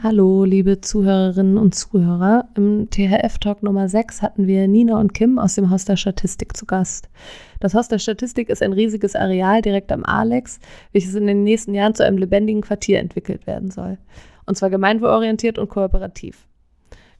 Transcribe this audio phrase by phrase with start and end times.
[0.00, 2.48] Hallo, liebe Zuhörerinnen und Zuhörer.
[2.56, 6.66] Im THF-Talk Nummer 6 hatten wir Nina und Kim aus dem Haus der Statistik zu
[6.66, 7.08] Gast.
[7.60, 10.58] Das Haus der Statistik ist ein riesiges Areal direkt am Alex,
[10.92, 13.98] welches in den nächsten Jahren zu einem lebendigen Quartier entwickelt werden soll.
[14.46, 16.48] Und zwar gemeinwohlorientiert und kooperativ.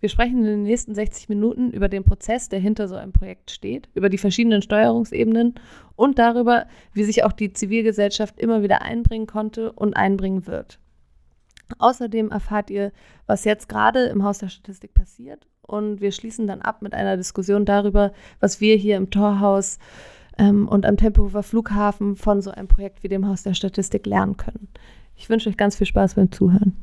[0.01, 3.53] Wir sprechen in den nächsten 60 Minuten über den Prozess, der hinter so einem Projekt
[3.53, 5.55] steht, über die verschiedenen Steuerungsebenen
[5.95, 10.81] und darüber, wie sich auch die Zivilgesellschaft immer wieder einbringen konnte und einbringen wird.
[11.79, 12.93] Außerdem erfahrt ihr,
[13.27, 15.47] was jetzt gerade im Haus der Statistik passiert.
[15.63, 19.79] Und wir schließen dann ab mit einer Diskussion darüber, was wir hier im Torhaus
[20.39, 24.37] ähm, und am Tempelhofer Flughafen von so einem Projekt wie dem Haus der Statistik lernen
[24.37, 24.69] können.
[25.17, 26.77] Ich wünsche euch ganz viel Spaß beim Zuhören.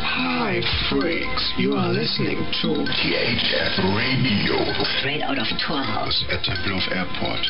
[0.00, 1.52] Hi, freaks.
[1.58, 4.84] You are listening to THF Radio.
[4.98, 6.24] Straight out of Torhaus.
[6.30, 7.44] At Tempelhof Airport.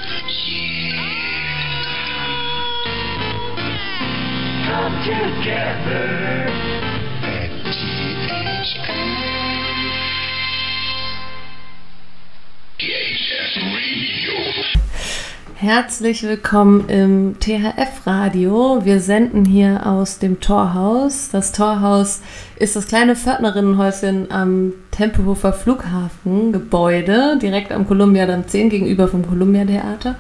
[15.61, 18.85] Herzlich willkommen im THF-Radio.
[18.85, 21.31] Wir senden hier aus dem Torhaus.
[21.31, 22.21] Das Torhaus
[22.57, 29.65] ist das kleine Pförtnerinnenhäuschen am Tempelhofer Flughafengebäude, direkt am Columbia Damm 10 gegenüber vom Columbia
[29.65, 30.17] Theater.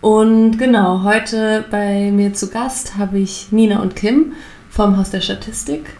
[0.00, 4.32] Und genau, heute bei mir zu Gast habe ich Nina und Kim
[4.70, 5.90] vom Haus der Statistik.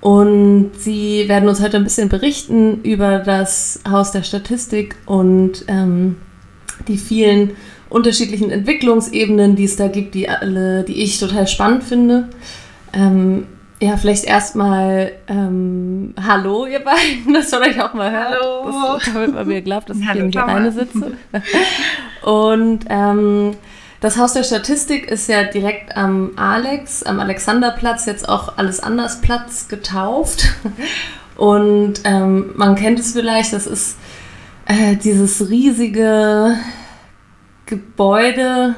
[0.00, 6.16] Und sie werden uns heute ein bisschen berichten über das Haus der Statistik und ähm,
[6.88, 7.52] die vielen
[7.88, 12.28] unterschiedlichen Entwicklungsebenen, die es da gibt, die alle, die ich total spannend finde.
[12.92, 13.46] Ähm,
[13.80, 18.40] ja, vielleicht erstmal ähm, Hallo, ihr beiden, dass ihr euch auch mal hört.
[18.40, 18.94] Hallo.
[18.94, 21.12] Das, damit man mir glaubt, dass ich Hallo, hier alleine sitze.
[22.22, 23.56] Und ähm,
[24.00, 29.20] das Haus der Statistik ist ja direkt am Alex, am Alexanderplatz, jetzt auch alles anders
[29.20, 30.54] Platz getauft.
[31.36, 33.98] Und ähm, man kennt es vielleicht, das ist
[34.66, 36.56] äh, dieses riesige
[37.66, 38.74] Gebäude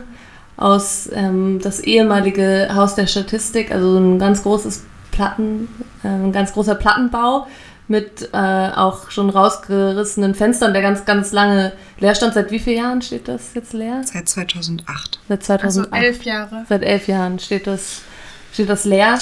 [0.59, 5.69] aus ähm, das ehemalige Haus der Statistik, also ein ganz großes Platten,
[6.03, 7.47] äh, ein ganz großer Plattenbau
[7.87, 12.35] mit äh, auch schon rausgerissenen Fenstern, der ganz, ganz lange leer stand.
[12.35, 14.03] Seit wie vielen Jahren steht das jetzt leer?
[14.05, 15.21] Seit 2008.
[15.29, 15.93] Seit 2008.
[15.93, 16.65] Also elf Jahre.
[16.69, 18.03] Seit elf Jahren steht das,
[18.53, 19.19] steht das leer.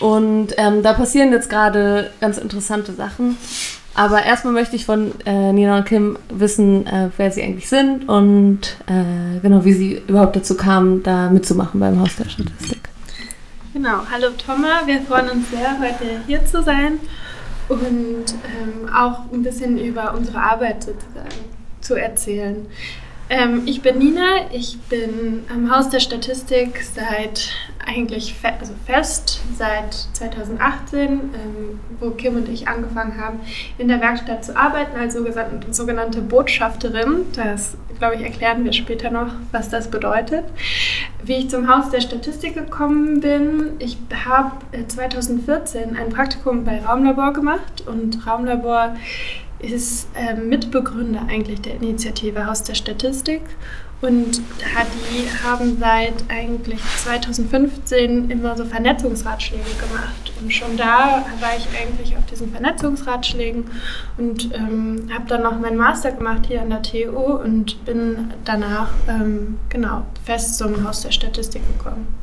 [0.00, 3.36] Und ähm, da passieren jetzt gerade ganz interessante Sachen.
[3.94, 8.08] Aber erstmal möchte ich von äh, Nina und Kim wissen, äh, wer sie eigentlich sind
[8.08, 12.88] und äh, genau, wie sie überhaupt dazu kamen, da mitzumachen beim Haus der Statistik.
[13.74, 17.00] Genau, hallo Thomas, wir freuen uns sehr, heute hier zu sein
[17.68, 21.28] und ähm, auch ein bisschen über unsere Arbeit sozusagen
[21.80, 22.66] zu erzählen.
[23.32, 27.54] Ähm, ich bin Nina, ich bin am Haus der Statistik seit
[27.86, 33.40] eigentlich fe also fest seit 2018, ähm, wo Kim und ich angefangen haben,
[33.78, 37.24] in der Werkstatt zu arbeiten als sogenannte, Botschafterin.
[37.34, 40.44] Das, glaube ich, erklären wir später noch, was das bedeutet.
[41.24, 46.82] Wie ich zum Haus der Statistik gekommen bin, ich habe äh, 2014 ein Praktikum bei
[46.84, 48.94] Raumlabor gemacht und Raumlabor
[49.62, 53.42] ist äh, Mitbegründer eigentlich der Initiative Haus der Statistik
[54.00, 61.68] und die haben seit eigentlich 2015 immer so Vernetzungsratschläge gemacht und schon da war ich
[61.80, 63.64] eigentlich auf diesen Vernetzungsratschlägen
[64.18, 68.90] und ähm, habe dann noch meinen Master gemacht hier an der TU und bin danach
[69.08, 72.21] ähm, genau fest zum Haus der Statistik gekommen.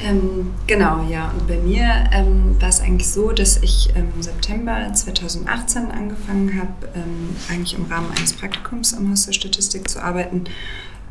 [0.00, 1.30] Ähm, genau, ja.
[1.30, 6.58] Und bei mir ähm, war es eigentlich so, dass ich ähm, im September 2018 angefangen
[6.58, 10.44] habe, ähm, eigentlich im Rahmen eines Praktikums am Haus der Statistik zu arbeiten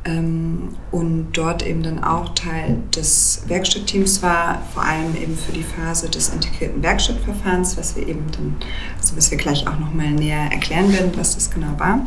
[0.06, 5.64] ähm, und dort eben dann auch Teil des Werkstattteams war, vor allem eben für die
[5.64, 8.56] Phase des integrierten Werkstattverfahrens, was wir eben dann,
[9.00, 12.06] also was wir gleich auch nochmal näher erklären werden, was das genau war.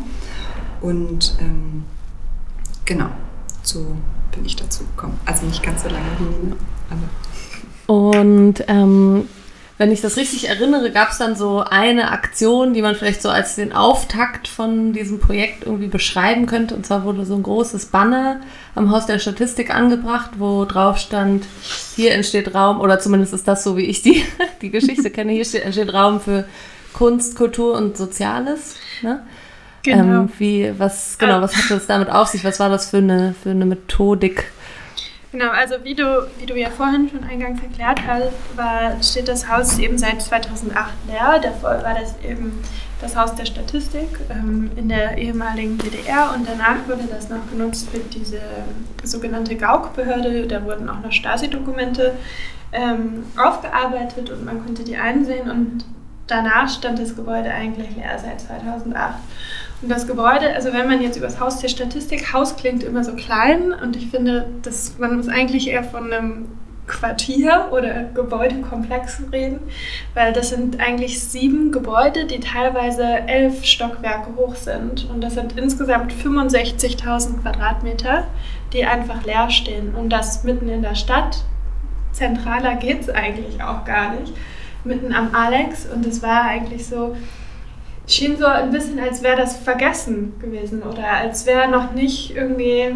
[0.81, 1.85] Und ähm,
[2.85, 3.09] genau,
[3.67, 3.85] so
[4.33, 5.19] bin ich dazu gekommen.
[5.25, 6.55] Also nicht ganz so lange wie Nina,
[6.89, 9.27] aber Und ähm,
[9.77, 13.29] wenn ich das richtig erinnere, gab es dann so eine Aktion, die man vielleicht so
[13.29, 16.73] als den Auftakt von diesem Projekt irgendwie beschreiben könnte.
[16.73, 18.41] Und zwar wurde so ein großes Banner
[18.73, 21.45] am Haus der Statistik angebracht, wo drauf stand,
[21.95, 24.23] hier entsteht Raum, oder zumindest ist das so, wie ich die,
[24.63, 26.45] die Geschichte kenne, hier steht, entsteht Raum für
[26.93, 28.77] Kunst, Kultur und Soziales.
[29.03, 29.21] Ne?
[29.93, 32.43] Ähm, wie, was, genau, was hatte es damit auf sich?
[32.43, 34.51] Was war das für eine, für eine Methodik?
[35.31, 39.47] Genau, also wie du, wie du ja vorhin schon eingangs erklärt hast, war, steht das
[39.49, 41.39] Haus eben seit 2008 leer.
[41.41, 42.63] Davor war das eben
[43.01, 47.89] das Haus der Statistik ähm, in der ehemaligen DDR und danach wurde das noch genutzt
[47.91, 48.39] für diese
[49.03, 50.47] sogenannte Gauk-Behörde.
[50.47, 52.13] Da wurden auch noch Stasi-Dokumente
[52.71, 55.85] ähm, aufgearbeitet und man konnte die einsehen und
[56.27, 59.15] danach stand das Gebäude eigentlich leer seit 2008.
[59.81, 63.03] Und das Gebäude, also wenn man jetzt über das Haus der Statistik, Haus klingt immer
[63.03, 66.47] so klein und ich finde, dass man muss eigentlich eher von einem
[66.87, 69.59] Quartier oder Gebäudekomplex reden,
[70.13, 75.07] weil das sind eigentlich sieben Gebäude, die teilweise elf Stockwerke hoch sind.
[75.09, 78.25] Und das sind insgesamt 65.000 Quadratmeter,
[78.73, 79.93] die einfach leer stehen.
[79.93, 81.43] Und das mitten in der Stadt.
[82.13, 84.33] Zentraler geht es eigentlich auch gar nicht.
[84.83, 85.85] Mitten am Alex.
[85.85, 87.15] Und es war eigentlich so,
[88.07, 92.95] schien so ein bisschen, als wäre das vergessen gewesen oder als wäre noch nicht irgendwie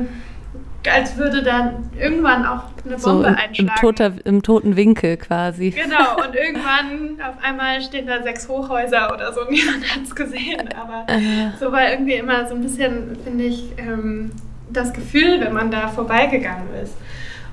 [0.89, 3.69] als würde dann irgendwann auch eine Bombe so im, einschlagen.
[3.69, 5.69] Im, toter, Im toten Winkel quasi.
[5.69, 10.69] Genau, und irgendwann auf einmal stehen da sechs Hochhäuser oder so, niemand hat es gesehen.
[10.79, 11.51] Aber Äh.
[11.59, 14.31] so war irgendwie immer so ein bisschen, finde ich, ähm,
[14.69, 16.95] das Gefühl, wenn man da vorbeigegangen ist.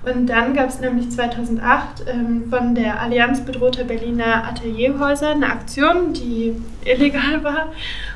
[0.04, 6.12] Und dann gab es nämlich 2008 ähm, von der Allianz bedrohter Berliner Atelierhäuser eine Aktion,
[6.12, 6.54] die
[6.84, 7.72] illegal war.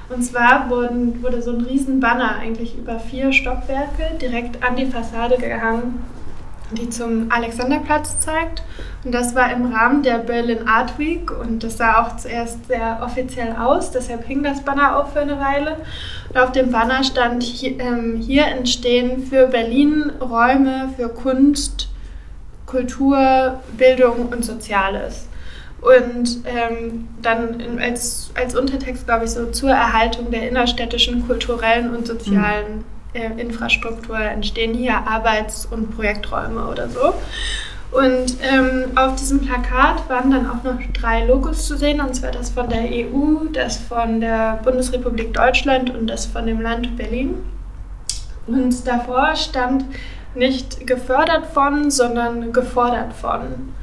[0.09, 4.87] Und zwar wurden, wurde so ein riesen Banner eigentlich über vier Stockwerke direkt an die
[4.87, 6.05] Fassade gehangen,
[6.75, 8.63] die zum Alexanderplatz zeigt.
[9.05, 13.01] Und das war im Rahmen der Berlin Art Week und das sah auch zuerst sehr
[13.03, 15.79] offiziell aus, deshalb hing das Banner auch für eine Weile.
[16.29, 21.89] Und auf dem Banner stand, hier, ähm, hier entstehen für Berlin Räume für Kunst,
[22.67, 25.29] Kultur, Bildung und Soziales.
[25.81, 31.95] Und ähm, dann in, als, als Untertext, glaube ich, so zur Erhaltung der innerstädtischen kulturellen
[31.95, 37.15] und sozialen äh, Infrastruktur entstehen hier Arbeits- und Projekträume oder so.
[37.93, 42.31] Und ähm, auf diesem Plakat waren dann auch noch drei Logos zu sehen, und zwar
[42.31, 47.35] das von der EU, das von der Bundesrepublik Deutschland und das von dem Land Berlin.
[48.47, 49.85] Und davor stand
[50.35, 53.75] nicht gefördert von, sondern gefordert von.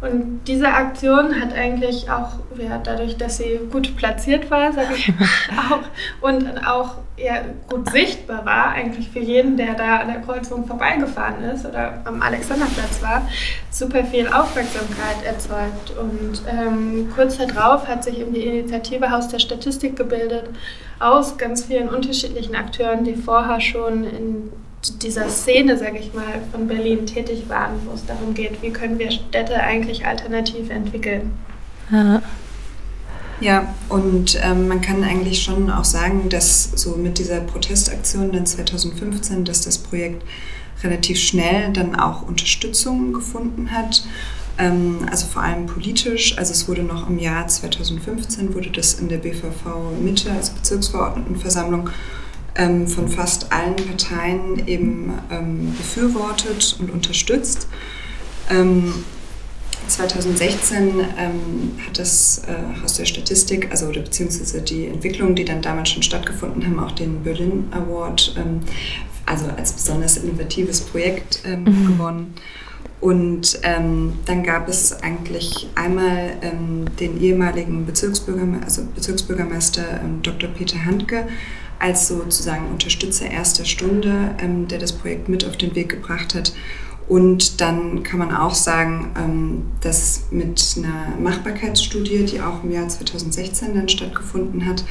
[0.00, 5.12] Und diese Aktion hat eigentlich auch, ja, dadurch, dass sie gut platziert war, sage ich
[5.56, 5.80] auch,
[6.20, 11.42] und auch ja, gut sichtbar war, eigentlich für jeden, der da an der Kreuzung vorbeigefahren
[11.42, 13.22] ist oder am Alexanderplatz war,
[13.70, 15.92] super viel Aufmerksamkeit erzeugt.
[15.98, 20.50] Und ähm, kurz darauf hat sich eben die Initiative Haus der Statistik gebildet,
[21.00, 24.52] aus ganz vielen unterschiedlichen Akteuren, die vorher schon in
[25.02, 28.98] dieser Szene, sage ich mal, von Berlin tätig waren, wo es darum geht, wie können
[28.98, 31.32] wir Städte eigentlich alternativ entwickeln.
[31.90, 32.22] Ja.
[33.40, 38.46] Ja, und ähm, man kann eigentlich schon auch sagen, dass so mit dieser Protestaktion dann
[38.46, 40.24] 2015, dass das Projekt
[40.82, 44.02] relativ schnell dann auch Unterstützung gefunden hat.
[44.58, 46.36] Ähm, also vor allem politisch.
[46.36, 51.90] Also es wurde noch im Jahr 2015 wurde das in der BVV Mitte, also Bezirksverordnetenversammlung,
[52.56, 57.68] ähm, von fast allen Parteien eben ähm, befürwortet und unterstützt.
[58.50, 58.92] Ähm,
[59.88, 65.62] 2016 ähm, hat das äh, Haus der Statistik, also oder beziehungsweise die Entwicklungen, die dann
[65.62, 68.60] damals schon stattgefunden haben, auch den Berlin Award, ähm,
[69.24, 71.86] also als besonders innovatives Projekt ähm, Mhm.
[71.86, 72.34] gewonnen.
[73.00, 80.50] Und ähm, dann gab es eigentlich einmal ähm, den ehemaligen Bezirksbürgerme also Bezirksbürgermeister ähm, Dr.
[80.50, 81.28] Peter Handke
[81.78, 86.52] als sozusagen Unterstützer erster Stunde, ähm, der das Projekt mit auf den Weg gebracht hat.
[87.08, 92.88] Und dann kann man auch sagen, ähm, dass mit einer Machbarkeitsstudie, die auch im Jahr
[92.88, 94.84] 2016 dann stattgefunden hat,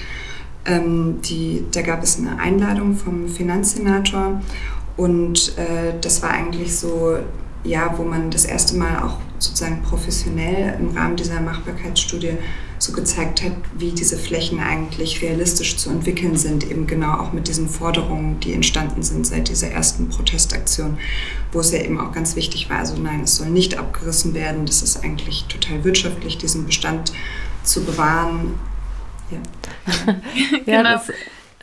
[0.66, 4.42] ähm, die, da gab es eine Einladung vom Finanzsenator
[4.98, 7.18] und äh, das war eigentlich so,
[7.64, 12.38] ja, wo man das erste Mal auch sozusagen professionell im Rahmen dieser Machbarkeitsstudie
[12.80, 17.48] so gezeigt hat, wie diese Flächen eigentlich realistisch zu entwickeln sind, eben genau auch mit
[17.48, 20.98] diesen Forderungen, die entstanden sind seit dieser ersten Protestaktion,
[21.52, 24.66] wo es ja eben auch ganz wichtig war, also nein, es soll nicht abgerissen werden,
[24.66, 27.12] das ist eigentlich total wirtschaftlich, diesen Bestand
[27.64, 28.54] zu bewahren.
[29.32, 29.38] Ja.
[30.66, 30.92] Ja, Genau.
[30.94, 31.08] das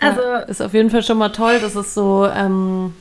[0.01, 2.93] Also- ist auf jeden Fall schon mal toll, dass es so ähm,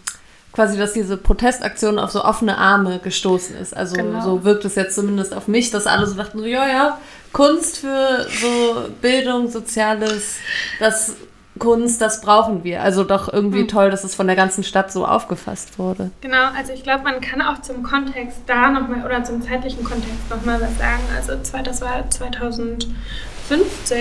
[0.51, 3.75] quasi, dass diese Protestaktion auf so offene Arme gestoßen ist.
[3.75, 4.21] Also Genau.
[4.23, 6.99] so wirkt es jetzt zumindest auf mich, dass alle so dachten, so, ja, ja,
[7.33, 10.37] Kunst für so Bildung, Soziales,
[10.79, 11.15] das
[11.59, 12.81] Kunst, das brauchen wir.
[12.81, 13.67] Also doch irgendwie Hm.
[13.67, 16.09] toll, dass es von der ganzen Stadt so aufgefasst wurde.
[16.21, 20.29] Genau, also ich glaube, man kann auch zum Kontext da nochmal oder zum zeitlichen Kontext
[20.29, 21.03] nochmal was sagen.
[21.15, 22.89] Also das war 2015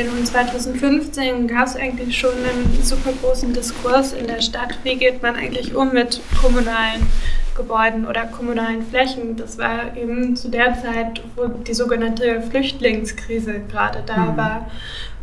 [0.09, 4.75] und 2015 gab es eigentlich schon einen super großen Diskurs in der Stadt.
[4.83, 7.07] Wie geht man eigentlich um mit kommunalen
[7.55, 9.37] Gebäuden oder kommunalen Flächen.
[9.37, 14.37] Das war eben zu der Zeit, wo die sogenannte Flüchtlingskrise gerade da Mhm.
[14.37, 14.67] war.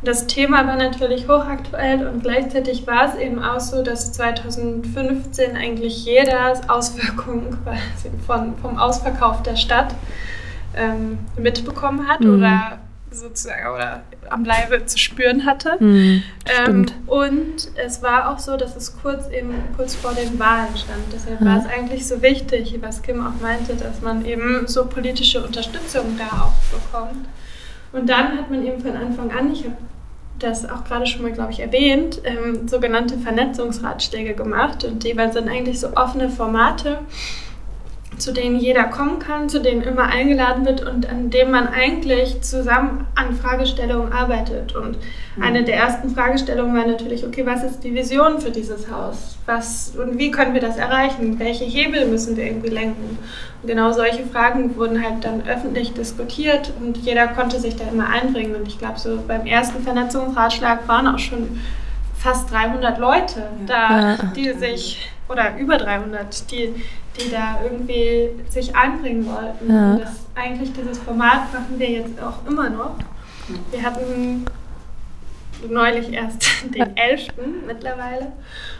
[0.04, 6.06] Das Thema war natürlich hochaktuell und gleichzeitig war es eben auch so, dass 2015 eigentlich
[6.06, 9.94] jeder Auswirkungen quasi von, vom Ausverkauf der Stadt
[10.78, 12.38] ähm, mitbekommen hat Mhm.
[12.38, 12.78] oder
[13.12, 15.78] sozusagen oder am Leibe zu spüren hatte.
[15.80, 16.24] Mhm,
[16.68, 21.02] Ähm, und es war auch so, dass es kurz eben kurz vor den Wahlen stand.
[21.14, 21.46] Deshalb Ja.
[21.48, 26.18] war es eigentlich so wichtig, was Kim auch meinte, dass man eben so politische Unterstützung
[26.18, 27.28] da auch bekommt.
[27.92, 29.76] Und dann hat man eben von Anfang an, ich habe
[30.38, 34.84] das auch gerade schon mal, glaube ich, erwähnt, ähm, sogenannte Vernetzungsratschläge gemacht.
[34.86, 37.00] Und die waren- sind eigentlich so offene Formate,
[38.20, 42.42] zu denen jeder kommen kann, zu denen immer eingeladen wird und an dem man eigentlich
[42.42, 44.76] zusammen an Fragestellungen arbeitet.
[44.76, 44.98] Und
[45.42, 49.38] eine der ersten Fragestellungen war natürlich, okay, was ist die Vision für dieses Haus?
[49.46, 51.40] Was und wie können wir das erreichen?
[51.40, 53.18] Welche Hebel müssen wir irgendwie lenken?
[53.62, 58.10] Und genau solche Fragen wurden halt dann öffentlich diskutiert und jeder konnte sich da immer
[58.10, 58.56] einbringen.
[58.56, 61.60] Und ich glaube, so beim ersten Vernetzungsratschlag waren auch schon
[62.20, 66.74] fast 300 Leute da, die sich, oder über 300, die,
[67.20, 69.72] die da irgendwie sich einbringen wollten.
[69.72, 69.98] Ja.
[69.98, 72.96] Das, eigentlich dieses Format machen wir jetzt auch immer noch.
[73.72, 74.46] Wir hatten
[75.68, 77.28] neulich erst den 11.
[77.66, 78.32] mittlerweile.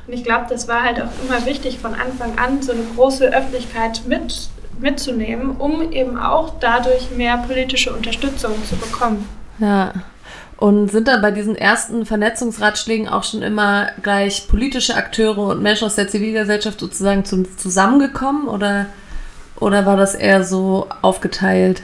[0.08, 3.26] Und ich glaube, das war halt auch immer wichtig, von Anfang an so eine große
[3.34, 9.28] Öffentlichkeit mit, mitzunehmen, um eben auch dadurch mehr politische Unterstützung zu bekommen.
[9.60, 9.94] Ja.
[10.60, 15.86] Und sind dann bei diesen ersten Vernetzungsratschlägen auch schon immer gleich politische Akteure und Menschen
[15.86, 18.88] aus der Zivilgesellschaft sozusagen zum, zusammengekommen oder,
[19.58, 21.82] oder war das eher so aufgeteilt?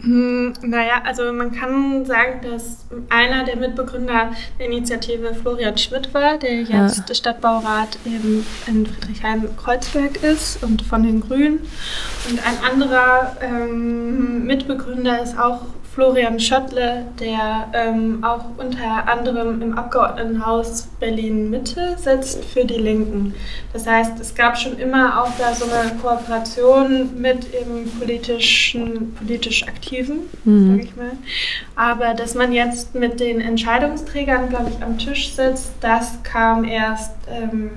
[0.00, 6.38] Hm, Naja, also man kann sagen, dass einer der Mitbegründer der Initiative Florian Schmidt war,
[6.38, 6.86] der Ja.
[6.86, 11.58] jetzt Stadtbaurat eben in Friedrichshain-Kreuzberg ist und von den Grünen.
[12.30, 15.60] Und ein anderer ähm, Mitbegründer ist auch
[15.94, 23.32] Florian Schöttle, der ähm, auch unter anderem im Abgeordnetenhaus Berlin-Mitte sitzt für die Linken.
[23.72, 29.68] Das heißt, es gab schon immer auch da so eine Kooperation mit eben politischen, politisch
[29.68, 30.70] Aktiven, Mhm.
[30.70, 31.12] sage ich mal.
[31.76, 37.12] Aber dass man jetzt mit den Entscheidungsträgern, glaube ich, am Tisch sitzt, das kam erst
[37.30, 37.70] ähm,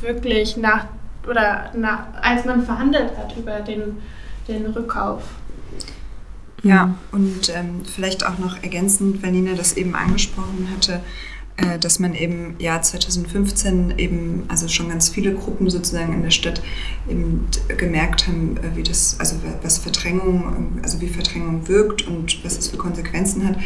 [0.00, 0.86] wirklich nach,
[1.28, 4.02] oder nach, als man verhandelt hat über den,
[4.48, 5.22] den Rückkauf.
[6.62, 11.00] Ja, und ähm, vielleicht auch noch ergänzend, weil Nina das eben angesprochen hatte,
[11.56, 16.30] äh, dass man eben ja 2015 eben, also schon ganz viele Gruppen sozusagen in der
[16.30, 16.62] Stadt
[17.10, 22.44] eben gemerkt haben, äh, wie das, also wa- was Verdrängung, also wie Verdrängung wirkt und
[22.44, 23.56] was es für Konsequenzen hat.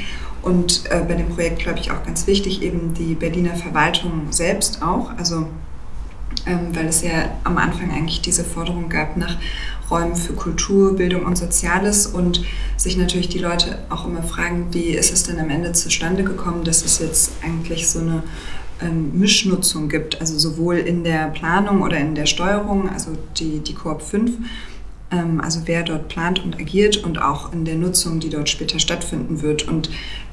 [0.41, 4.81] Und äh, bei dem Projekt, glaube ich, auch ganz wichtig, eben die Berliner Verwaltung selbst
[4.83, 5.47] auch, also
[6.47, 7.11] ähm, weil es ja
[7.45, 9.37] am Anfang eigentlich diese Forderung gab nach
[9.91, 12.43] Räumen für Kultur, Bildung und Soziales und
[12.77, 16.65] sich natürlich die Leute auch immer fragen, wie ist es denn am Ende zustande gekommen,
[16.65, 18.23] dass es jetzt eigentlich so eine
[18.83, 23.75] ähm, Mischnutzung gibt, also sowohl in der Planung oder in der Steuerung, also die, die
[23.75, 24.33] Koop 5,
[25.11, 28.79] ähm, also wer dort plant und agiert und auch in der Nutzung, die dort später
[28.79, 29.69] stattfinden wird.
[29.69, 29.91] Und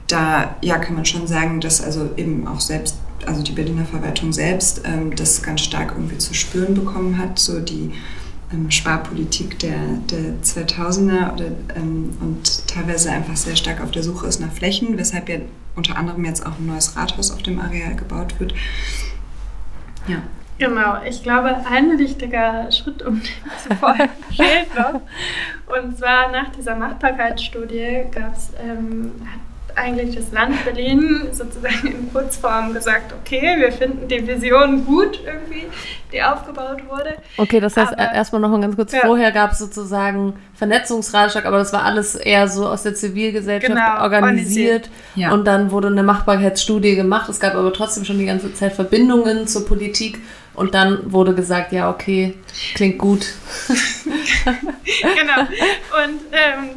[0.08, 4.34] da ja, kann man schon sagen, dass also eben auch selbst, also die Berliner Verwaltung
[4.34, 7.92] selbst ähm, das ganz stark irgendwie zu spüren bekommen hat, so die
[8.54, 9.78] ähm, Sparpolitik der,
[10.10, 11.46] der 2000er oder,
[11.76, 15.38] ähm, und teilweise einfach sehr stark auf der Suche ist nach Flächen, weshalb ja
[15.76, 18.54] unter anderem jetzt auch ein neues Rathaus auf dem Areal gebaut wird.
[20.08, 20.18] Ja.
[20.60, 23.24] Genau, ich glaube, ein wichtiger Schritt, um den
[23.68, 25.02] zu folgen, fehlt noch.
[25.76, 29.42] Und zwar nach dieser Machbarkeitsstudie gab es ähm, hat
[29.76, 35.68] eigentlich das Land Berlin sozusagen in Kurzform gesagt, okay, wir finden die Vision gut irgendwie,
[36.12, 37.16] die aufgebaut wurde.
[37.38, 39.02] Okay, das heißt, Aber- erstmal noch mal ganz kurz, Ja.
[39.02, 44.02] vorher gab es sozusagen Vernetzungsratschlag, aber das war alles eher so aus der Zivilgesellschaft Genau,
[44.02, 44.90] organisiert.
[45.16, 45.32] Ja.
[45.32, 47.30] Und dann wurde eine Machbarkeitsstudie gemacht.
[47.30, 50.20] Es gab aber trotzdem schon die ganze Zeit Verbindungen zur Politik.
[50.56, 52.36] Und dann wurde gesagt, ja, okay,
[52.76, 53.26] klingt gut.
[54.46, 55.42] genau.
[55.42, 56.70] Und ähm,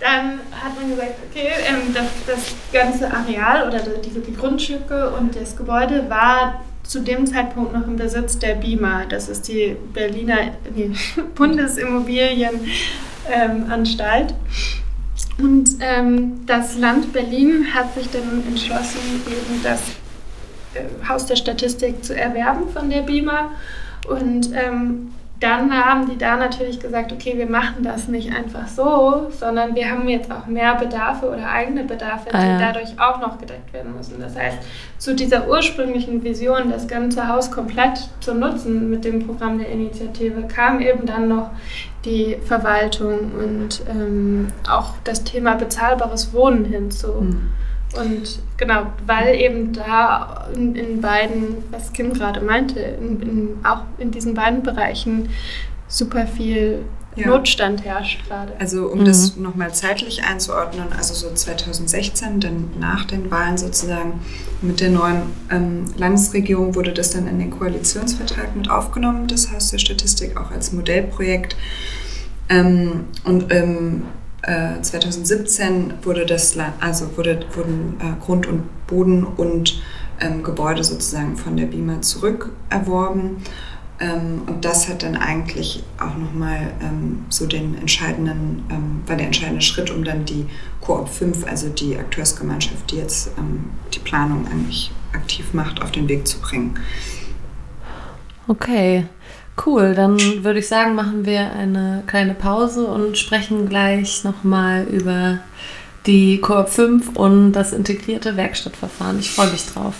[0.00, 5.56] dann hat man gesagt, okay, ähm, das, das ganze Areal oder die, Grundstücke und das
[5.56, 9.06] Gebäude war zu dem Zeitpunkt noch im Besitz der BIMA.
[9.06, 10.90] Das ist die Berliner nee,
[11.34, 14.30] Bundesimmobilienanstalt.
[14.30, 14.36] Ähm,
[15.38, 19.80] und ähm, das Land Berlin hat sich dann entschlossen, eben das
[20.74, 23.50] äh, Haus der Statistik zu erwerben von der BIMA.
[24.08, 29.26] Und ähm, dann haben die da natürlich gesagt, okay, wir machen das nicht einfach so,
[29.30, 32.58] sondern wir haben jetzt auch mehr Bedarfe oder eigene Bedarfe, die Ah, ja.
[32.58, 34.18] dadurch auch noch gedeckt werden müssen.
[34.18, 34.58] Das heißt,
[34.96, 40.44] zu dieser ursprünglichen Vision, das ganze Haus komplett zu nutzen mit dem Programm der Initiative,
[40.48, 41.50] kam eben dann noch
[42.06, 47.08] die Verwaltung und ähm, auch das Thema bezahlbares Wohnen hinzu.
[47.12, 47.50] Mhm.
[47.96, 53.82] Und genau, weil eben da in, in beiden, was Kim gerade meinte, in, in, auch
[53.98, 55.28] in diesen beiden Bereichen
[55.88, 56.84] super viel
[57.16, 57.28] Ja.
[57.28, 58.52] Notstand herrscht gerade.
[58.58, 59.04] Also um Mhm.
[59.06, 64.20] das nochmal zeitlich einzuordnen, also so 2016, dann nach den Wahlen sozusagen
[64.60, 69.70] mit der neuen ähm, Landesregierung wurde das dann in den Koalitionsvertrag mit aufgenommen, das Haus
[69.70, 71.56] der Statistik, auch als Modellprojekt.
[72.50, 74.02] Ähm, und ähm,
[74.46, 79.82] äh, 2017 wurde das, also wurde, wurden äh, Grund und Boden und
[80.20, 83.38] ähm, Gebäude sozusagen von der BIMA zurückerworben.
[83.98, 89.26] Ähm, und das hat dann eigentlich auch nochmal ähm, so den entscheidenden, ähm, war der
[89.26, 90.46] entscheidende Schritt, um dann die
[90.80, 96.08] Koop 5, also die Akteursgemeinschaft, die jetzt ähm, die Planung eigentlich aktiv macht, auf den
[96.08, 96.78] Weg zu bringen.
[98.48, 99.06] Okay,
[99.64, 99.94] cool.
[99.94, 105.38] Dann würde ich sagen, machen wir eine kleine Pause und sprechen gleich nochmal über
[106.06, 109.18] die Koop 5 und das integrierte Werkstattverfahren.
[109.18, 109.94] Ich freue mich drauf.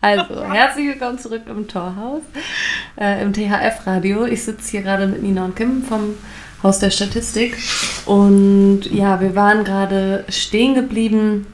[0.00, 2.20] Also, herzlich willkommen zurück im Torhaus,
[3.00, 4.26] äh, im THF-Radio.
[4.26, 6.14] Ich sitze hier gerade mit Nina und Kim vom
[6.62, 7.56] Haus der Statistik.
[8.04, 11.46] Und ja, wir waren gerade stehen geblieben.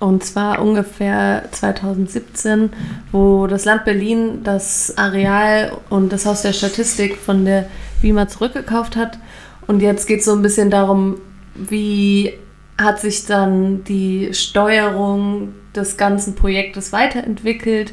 [0.00, 2.70] Und zwar ungefähr 2017,
[3.12, 7.66] wo das Land Berlin das Areal und das Haus der Statistik von der
[8.00, 9.18] BIMA zurückgekauft hat.
[9.66, 11.18] Und jetzt geht es so ein bisschen darum,
[11.54, 12.32] wie
[12.78, 17.92] hat sich dann die Steuerung des ganzen Projektes weiterentwickelt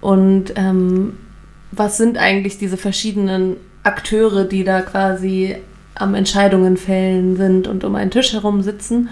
[0.00, 1.14] und ähm,
[1.72, 5.56] was sind eigentlich diese verschiedenen Akteure, die da quasi
[5.94, 9.08] am Entscheidungen fällen sind und um einen Tisch herum sitzen.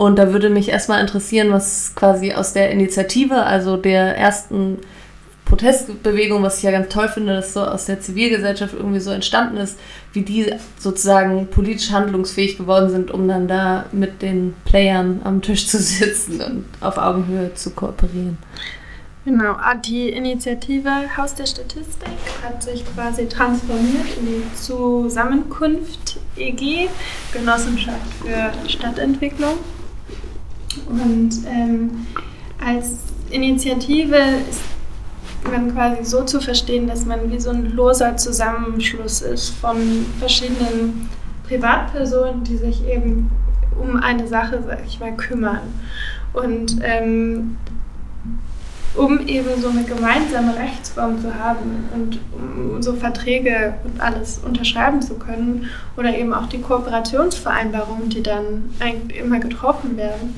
[0.00, 4.78] Und da würde mich erstmal interessieren, was quasi aus der Initiative, also der ersten
[5.44, 9.58] Protestbewegung, was ich ja ganz toll finde, dass so aus der Zivilgesellschaft irgendwie so entstanden
[9.58, 9.78] ist,
[10.14, 15.68] wie die sozusagen politisch handlungsfähig geworden sind, um dann da mit den Playern am Tisch
[15.68, 18.38] zu sitzen und auf Augenhöhe zu kooperieren.
[19.26, 22.08] Genau, ah, die Initiative Haus der Statistik
[22.42, 26.88] hat sich quasi transformiert in die Zusammenkunft EG,
[27.34, 29.58] Genossenschaft für Stadtentwicklung.
[30.88, 32.06] Und ähm,
[32.64, 32.98] als
[33.30, 34.16] Initiative
[34.48, 34.60] ist
[35.50, 39.76] man quasi so zu verstehen, dass man wie so ein loser Zusammenschluss ist von
[40.18, 41.08] verschiedenen
[41.48, 43.30] Privatpersonen, die sich eben
[43.80, 45.60] um eine Sache, sag ich mal, kümmern.
[46.32, 47.56] Und ähm,
[48.94, 55.00] um eben so eine gemeinsame Rechtsform zu haben und um so Verträge und alles unterschreiben
[55.00, 60.34] zu können oder eben auch die Kooperationsvereinbarungen, die dann eigentlich immer getroffen werden,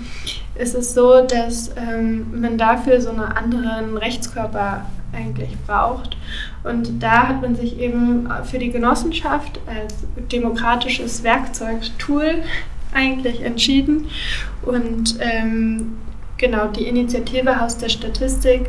[0.55, 4.85] ist es so, dass ähm, man dafür so einen anderen Rechtskörper
[5.15, 6.17] eigentlich braucht.
[6.65, 9.95] Und da hat man sich eben für die Genossenschaft als
[10.31, 12.43] demokratisches Werkzeug, Tool
[12.95, 14.09] eigentlich entschieden.
[14.63, 15.99] Und ähm,
[16.43, 18.69] genau, die Initiative Haus der Statistik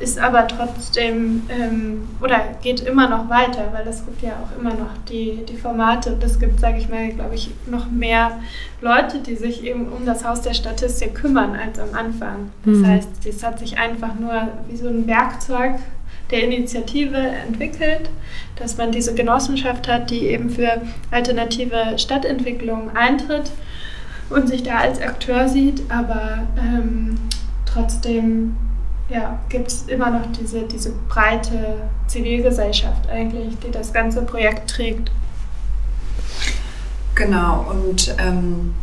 [0.00, 4.74] ist aber trotzdem ähm, oder geht immer noch weiter, weil es gibt ja auch immer
[4.74, 8.40] noch die, die Formate und es gibt, sage ich mal, glaube ich, noch mehr
[8.80, 12.50] Leute, die sich eben um das Haus der Statistik kümmern als am Anfang.
[12.64, 12.86] Das Mhm.
[12.88, 15.74] heißt, es hat sich einfach nur wie so ein Werkzeug
[16.32, 18.10] der Initiative entwickelt,
[18.56, 23.52] dass man diese Genossenschaft hat, die eben für alternative Stadtentwicklung eintritt
[24.34, 27.16] und sich da als Akteur sieht, aber ähm,
[27.64, 28.56] trotzdem
[29.08, 35.10] ja, gibt es immer noch diese, diese breite Zivilgesellschaft eigentlich, die das ganze Projekt trägt.
[37.14, 38.74] Genau, und ähm,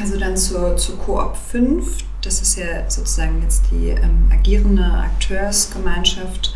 [0.00, 6.54] also dann zur, zur Koop 5, das ist ja sozusagen jetzt die ähm, agierende Akteursgemeinschaft.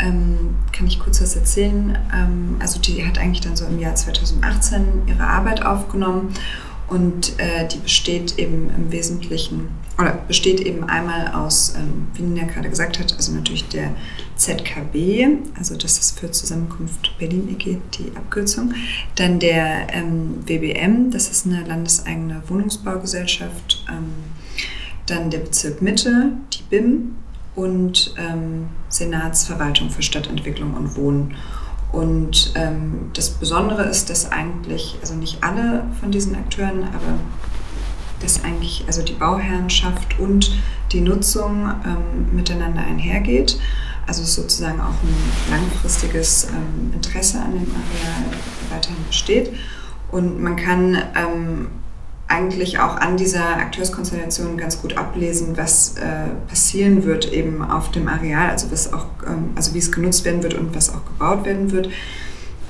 [0.00, 1.98] Ähm, kann ich kurz was erzählen?
[2.12, 6.34] Ähm, also die hat eigentlich dann so im Jahr 2018 ihre Arbeit aufgenommen
[6.90, 12.46] und äh, die besteht eben im Wesentlichen, oder besteht eben einmal aus, ähm, wie Nina
[12.46, 13.94] gerade gesagt hat, also natürlich der
[14.36, 15.26] ZKB,
[15.56, 18.74] also das ist für Zusammenkunft Berlin EG die Abkürzung,
[19.14, 24.12] dann der ähm, WBM, das ist eine landeseigene Wohnungsbaugesellschaft, ähm,
[25.06, 27.14] dann der Bezirk Mitte, die BIM
[27.54, 31.36] und ähm, Senatsverwaltung für Stadtentwicklung und Wohnen.
[31.92, 37.18] Und ähm, das Besondere ist, dass eigentlich, also nicht alle von diesen Akteuren, aber
[38.20, 40.52] dass eigentlich also die Bauherrenschaft und
[40.92, 43.58] die Nutzung ähm, miteinander einhergeht.
[44.06, 48.38] Also sozusagen auch ein langfristiges ähm, Interesse an dem Areal
[48.70, 49.52] weiterhin besteht.
[50.10, 51.68] Und man kann ähm,
[52.30, 58.06] eigentlich auch an dieser Akteurskonstellation ganz gut ablesen, was äh, passieren wird eben auf dem
[58.06, 61.44] Areal, also was auch, ähm, also wie es genutzt werden wird und was auch gebaut
[61.44, 61.90] werden wird.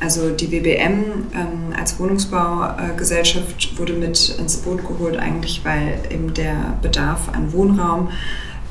[0.00, 6.78] Also die WBM ähm, als Wohnungsbaugesellschaft wurde mit ins Boot geholt, eigentlich weil eben der
[6.80, 8.08] Bedarf an Wohnraum,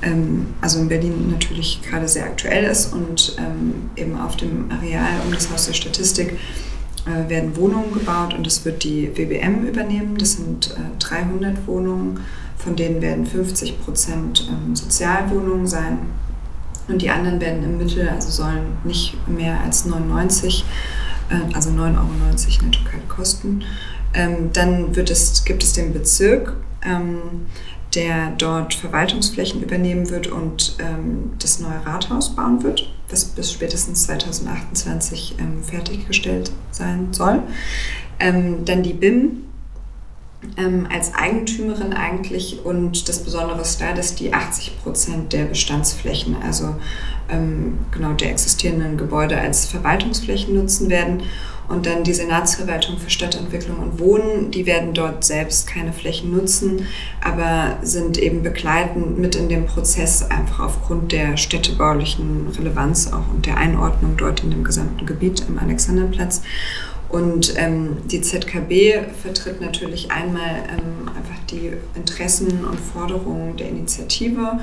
[0.01, 5.21] ähm, also in Berlin natürlich gerade sehr aktuell ist und ähm, eben auf dem Areal
[5.23, 6.35] um das Haus der Statistik
[7.09, 10.17] äh, werden Wohnungen gebaut und das wird die WBM übernehmen.
[10.17, 12.19] Das sind äh, 300 Wohnungen,
[12.57, 15.99] von denen werden 50 Prozent ähm, Sozialwohnungen sein
[16.87, 20.65] und die anderen werden im Mittel, also sollen nicht mehr als 99
[21.29, 23.63] äh, also 9,90 Euro netto kosten.
[24.13, 27.45] Ähm, dann wird es, gibt es den Bezirk, ähm,
[27.95, 34.03] der dort Verwaltungsflächen übernehmen wird und ähm, das neue Rathaus bauen wird, das bis spätestens
[34.03, 37.41] 2028 ähm, fertiggestellt sein soll.
[38.19, 39.45] Ähm, dann die BIM
[40.57, 46.37] ähm, als Eigentümerin eigentlich und das Besondere ist da, dass die 80 Prozent der Bestandsflächen,
[46.43, 46.75] also
[47.29, 51.23] ähm, genau der existierenden Gebäude als Verwaltungsflächen nutzen werden.
[51.69, 56.87] Und dann die Senatsverwaltung für Stadtentwicklung und Wohnen, die werden dort selbst keine Flächen nutzen,
[57.23, 63.45] aber sind eben begleitend mit in dem Prozess einfach aufgrund der städtebaulichen Relevanz auch und
[63.45, 66.41] der Einordnung dort in dem gesamten Gebiet im Alexanderplatz.
[67.09, 74.59] Und ähm, die ZKB vertritt natürlich einmal ähm, einfach die Interessen und Forderungen der Initiative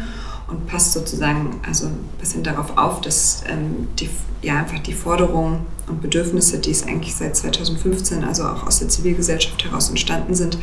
[0.49, 4.09] und passt sozusagen also ein darauf auf, dass ähm, die,
[4.43, 8.89] ja, einfach die Forderungen und Bedürfnisse, die es eigentlich seit 2015, also auch aus der
[8.89, 10.59] Zivilgesellschaft heraus entstanden sind,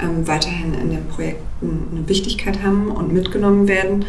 [0.00, 4.04] ähm, weiterhin in den Projekten eine Wichtigkeit haben und mitgenommen werden.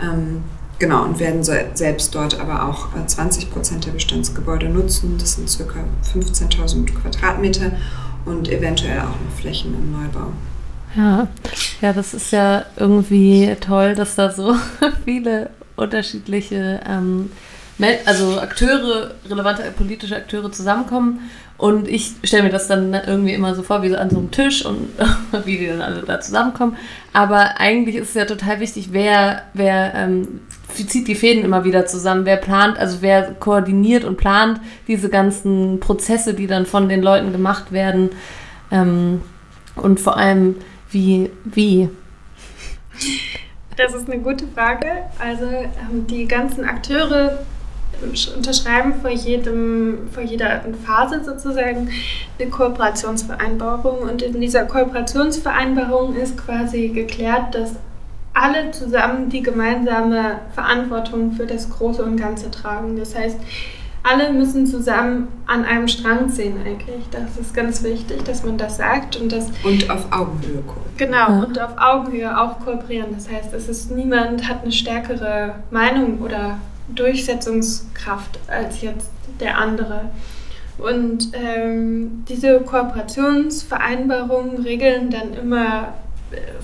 [0.00, 0.42] Ähm,
[0.78, 5.16] genau, und werden so, selbst dort aber auch 20 äh, Prozent der Bestandsgebäude nutzen.
[5.18, 5.80] Das sind ca.
[6.18, 7.72] 15.000 Quadratmeter
[8.26, 10.32] und eventuell auch noch Flächen im Neubau.
[10.96, 11.26] Ja,
[11.80, 14.54] ja, das ist ja irgendwie toll, dass da so
[15.04, 17.30] viele unterschiedliche, ähm,
[18.06, 21.20] also Akteure, relevante politische Akteure zusammenkommen.
[21.56, 24.30] Und ich stelle mir das dann irgendwie immer so vor, wie so an so einem
[24.30, 24.88] Tisch und
[25.44, 26.76] wie die dann alle da zusammenkommen.
[27.12, 31.86] Aber eigentlich ist es ja total wichtig, wer, wer ähm, zieht die Fäden immer wieder
[31.86, 37.02] zusammen, wer plant, also wer koordiniert und plant diese ganzen Prozesse, die dann von den
[37.02, 38.10] Leuten gemacht werden.
[38.72, 39.22] Ähm,
[39.76, 40.56] und vor allem,
[40.94, 41.90] wie, wie?
[43.76, 44.86] Das ist eine gute Frage.
[45.18, 47.40] Also ähm, die ganzen Akteure
[48.36, 51.90] unterschreiben vor, jedem, vor jeder Phase sozusagen
[52.38, 53.98] eine Kooperationsvereinbarung.
[53.98, 57.76] Und in dieser Kooperationsvereinbarung ist quasi geklärt, dass
[58.32, 62.96] alle zusammen die gemeinsame Verantwortung für das Große und Ganze tragen.
[62.96, 63.38] Das heißt,
[64.04, 67.06] alle müssen zusammen an einem Strang ziehen eigentlich.
[67.10, 69.16] Das ist ganz wichtig, dass man das sagt.
[69.16, 70.96] Und, das, und auf Augenhöhe kooperieren.
[70.98, 71.42] Genau, ja.
[71.42, 73.14] und auf Augenhöhe auch kooperieren.
[73.14, 76.58] Das heißt, es ist niemand hat eine stärkere Meinung oder
[76.94, 79.08] Durchsetzungskraft als jetzt
[79.40, 80.02] der andere.
[80.76, 85.94] Und ähm, diese Kooperationsvereinbarungen regeln dann immer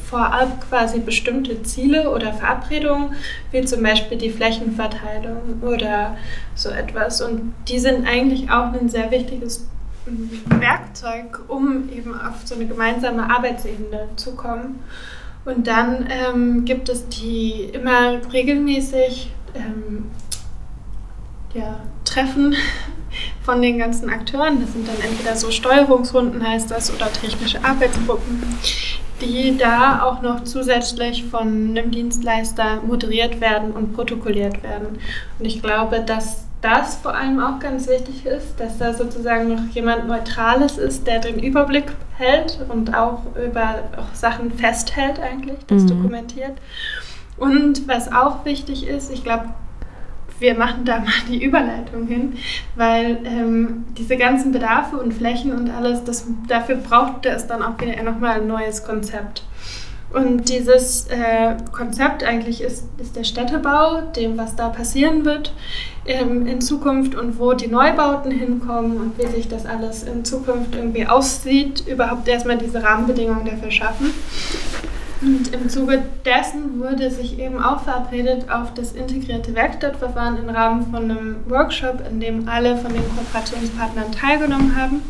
[0.09, 3.15] vorab quasi bestimmte Ziele oder Verabredungen,
[3.51, 6.17] wie zum Beispiel die Flächenverteilung oder
[6.55, 7.21] so etwas.
[7.21, 9.67] Und die sind eigentlich auch ein sehr wichtiges
[10.59, 14.81] Werkzeug, um eben auf so eine gemeinsame Arbeitsebene zu kommen.
[15.45, 20.11] Und dann ähm, gibt es die immer regelmäßig ähm,
[21.55, 22.55] ja, Treffen
[23.43, 24.61] von den ganzen Akteuren.
[24.61, 28.43] Das sind dann entweder so Steuerungsrunden heißt das oder technische Arbeitsgruppen,
[29.21, 34.99] die da auch noch zusätzlich von einem Dienstleister moderiert werden und protokolliert werden.
[35.39, 39.75] Und ich glaube, dass das vor allem auch ganz wichtig ist, dass da sozusagen noch
[39.75, 41.87] jemand Neutrales ist, der den Überblick
[42.19, 45.89] hält und auch über auch Sachen festhält eigentlich, das mhm.
[45.89, 46.53] dokumentiert.
[47.39, 49.47] Und was auch wichtig ist, ich glaube,
[50.41, 52.35] wir machen da mal die Überleitung hin,
[52.77, 57.81] weil ähm, diese ganzen Bedarfe und Flächen und alles, das, dafür braucht es dann auch
[57.81, 59.45] wieder nochmal ein neues Konzept.
[60.13, 65.53] Und dieses äh, Konzept eigentlich ist, ist der Städtebau, dem, was da passieren wird
[66.05, 70.75] ähm, in Zukunft und wo die Neubauten hinkommen und wie sich das alles in Zukunft
[70.75, 74.13] irgendwie aussieht, überhaupt erstmal diese Rahmenbedingungen dafür schaffen.
[75.23, 80.91] Und im Zuge dessen wurde sich eben auch verabredet auf das integrierte Werkstattverfahren im Rahmen
[80.91, 85.03] von einem Workshop, in dem alle von den Kooperationspartnern teilgenommen haben.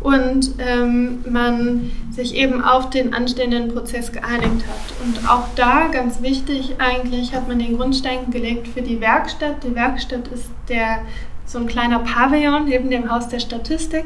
[0.00, 5.04] und ähm, man sich eben auf den anstehenden Prozess geeinigt hat.
[5.04, 9.64] Und auch da, ganz wichtig eigentlich, hat man den Grundstein gelegt für die Werkstatt.
[9.64, 10.98] Die Werkstatt ist der
[11.46, 14.04] so ein kleiner Pavillon neben dem Haus der Statistik.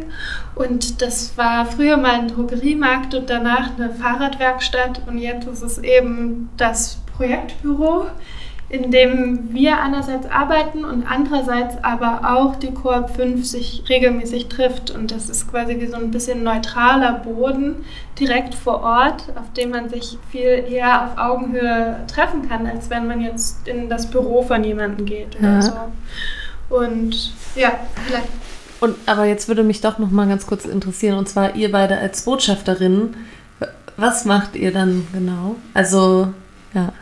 [0.55, 5.03] Und das war früher mal ein Drogeriemarkt und danach eine Fahrradwerkstatt.
[5.07, 8.07] Und jetzt ist es eben das Projektbüro,
[8.68, 14.92] in dem wir einerseits arbeiten und andererseits aber auch die Koop 5 sich regelmäßig trifft.
[14.92, 17.85] Und das ist quasi wie so ein bisschen neutraler Boden
[18.18, 23.09] direkt vor Ort, auf dem man sich viel eher auf Augenhöhe treffen kann, als wenn
[23.09, 25.62] man jetzt in das Büro von jemandem geht oder ja.
[25.62, 25.72] so.
[26.70, 28.28] Und ja, vielleicht.
[28.80, 31.98] Und aber jetzt würde mich doch noch mal ganz kurz interessieren, und zwar ihr beide
[31.98, 33.14] als Botschafterinnen,
[33.98, 35.56] was macht ihr dann genau?
[35.74, 36.33] Also,
[36.72, 36.92] ja.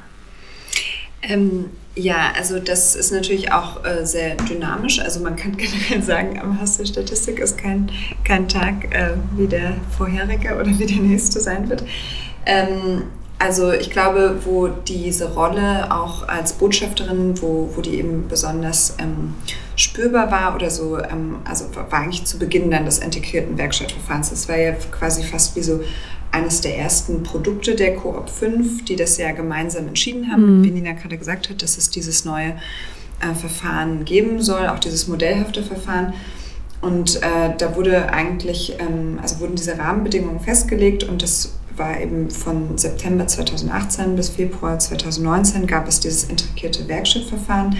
[1.22, 4.98] Ähm, ja, also das ist natürlich auch äh, sehr dynamisch.
[5.00, 7.90] Also man kann generell sagen, am Haus der Statistik ist kein,
[8.24, 11.84] kein Tag äh, wie der vorherige oder wie der nächste sein wird.
[12.46, 13.04] Ähm,
[13.38, 19.34] also ich glaube, wo diese Rolle auch als Botschafterin, wo, wo die eben besonders ähm,
[19.76, 24.30] spürbar war oder so, ähm, also war eigentlich zu Beginn dann des integrierten Werkstattverfahrens.
[24.30, 25.80] Das war ja quasi fast wie so
[26.32, 30.64] eines der ersten Produkte der Coop 5, die das ja gemeinsam entschieden haben, mhm.
[30.64, 32.54] wie Nina gerade gesagt hat, dass es dieses neue
[33.20, 36.12] äh, Verfahren geben soll, auch dieses modellhafte Verfahren.
[36.80, 42.30] Und äh, da wurde eigentlich, ähm, also wurden diese Rahmenbedingungen festgelegt und das war eben
[42.30, 47.76] von September 2018 bis Februar 2019 gab es dieses integrierte Werkstattverfahren,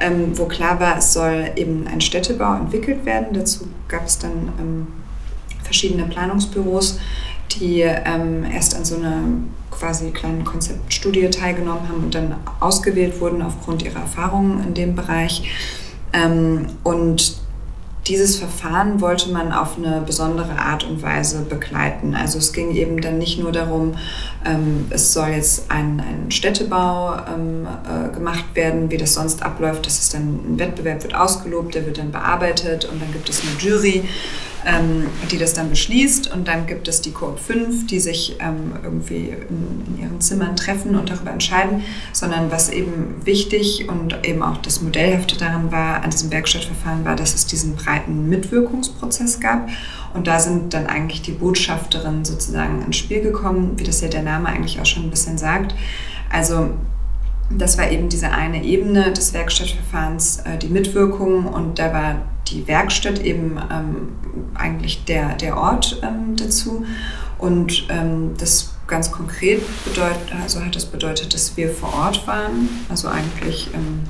[0.00, 3.28] ähm, wo klar war, es soll eben ein Städtebau entwickelt werden.
[3.32, 4.86] Dazu gab es dann ähm,
[5.62, 6.98] verschiedene Planungsbüros,
[7.52, 9.22] die ähm, erst an so einer
[9.70, 15.50] quasi kleinen Konzeptstudie teilgenommen haben und dann ausgewählt wurden aufgrund ihrer Erfahrungen in dem Bereich.
[16.12, 17.41] Ähm, und
[18.06, 22.14] dieses Verfahren wollte man auf eine besondere Art und Weise begleiten.
[22.16, 23.94] Also es ging eben dann nicht nur darum,
[24.44, 29.86] ähm, es soll jetzt ein, ein Städtebau ähm, äh, gemacht werden, wie das sonst abläuft.
[29.86, 33.40] Das ist dann ein Wettbewerb, wird ausgelobt, der wird dann bearbeitet und dann gibt es
[33.42, 34.02] eine Jury
[34.66, 36.32] ähm, die das dann beschließt.
[36.32, 40.56] Und dann gibt es die Coop 5, die sich ähm, irgendwie in, in, ihren Zimmern
[40.56, 46.02] treffen und darüber entscheiden, sondern was eben wichtig und eben auch das Modellhafte daran war,
[46.02, 49.68] an diesem Werkstattverfahren war, dass es diesen breiten Mitwirkungsprozess gab.
[50.14, 54.22] Und da sind dann eigentlich die Botschafterinnen sozusagen ins Spiel gekommen, wie das ja der
[54.22, 55.74] Name eigentlich auch schon ein bisschen sagt.
[56.30, 56.70] Also
[57.58, 62.66] das war eben diese eine Ebene des Werkstattverfahrens, äh, die Mitwirkung und da war die
[62.66, 64.08] Werkstatt eben ähm,
[64.54, 66.84] eigentlich der, der Ort ähm, dazu.
[67.38, 72.68] Und ähm, das ganz konkret bedeutet, also hat das bedeutet, dass wir vor Ort waren,
[72.88, 74.00] also eigentlich ähm,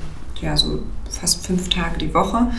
[0.41, 2.51] ja, so fast fünf Tage die Woche.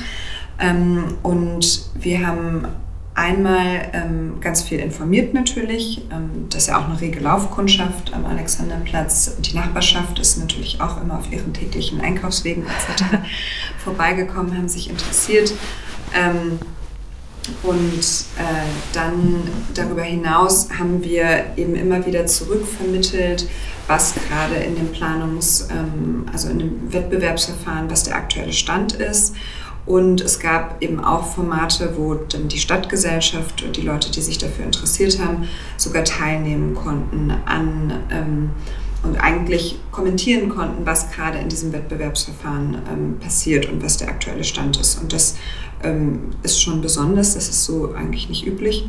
[0.58, 2.66] Ähm, und wir haben
[3.14, 6.02] einmal ähm, ganz viel informiert natürlich.
[6.10, 9.36] Ähm, das ist ja auch eine rege Laufkundschaft am Alexanderplatz.
[9.40, 13.04] Die Nachbarschaft ist natürlich auch immer auf ihren täglichen Einkaufswegen etc.
[13.84, 15.52] vorbeigekommen, haben sich interessiert.
[16.14, 16.58] Ähm,
[17.62, 18.00] und
[18.38, 19.42] äh, dann
[19.74, 23.46] darüber hinaus haben wir eben immer wieder zurückvermittelt,
[23.86, 29.34] was gerade in dem Planungs-, ähm, also in dem Wettbewerbsverfahren, was der aktuelle Stand ist
[29.86, 34.38] und es gab eben auch Formate, wo dann die Stadtgesellschaft und die Leute, die sich
[34.38, 38.50] dafür interessiert haben, sogar teilnehmen konnten an ähm,
[39.02, 44.44] und eigentlich kommentieren konnten, was gerade in diesem Wettbewerbsverfahren ähm, passiert und was der aktuelle
[44.44, 45.00] Stand ist.
[45.00, 45.36] Und das
[45.82, 48.88] ähm, ist schon besonders, das ist so eigentlich nicht üblich.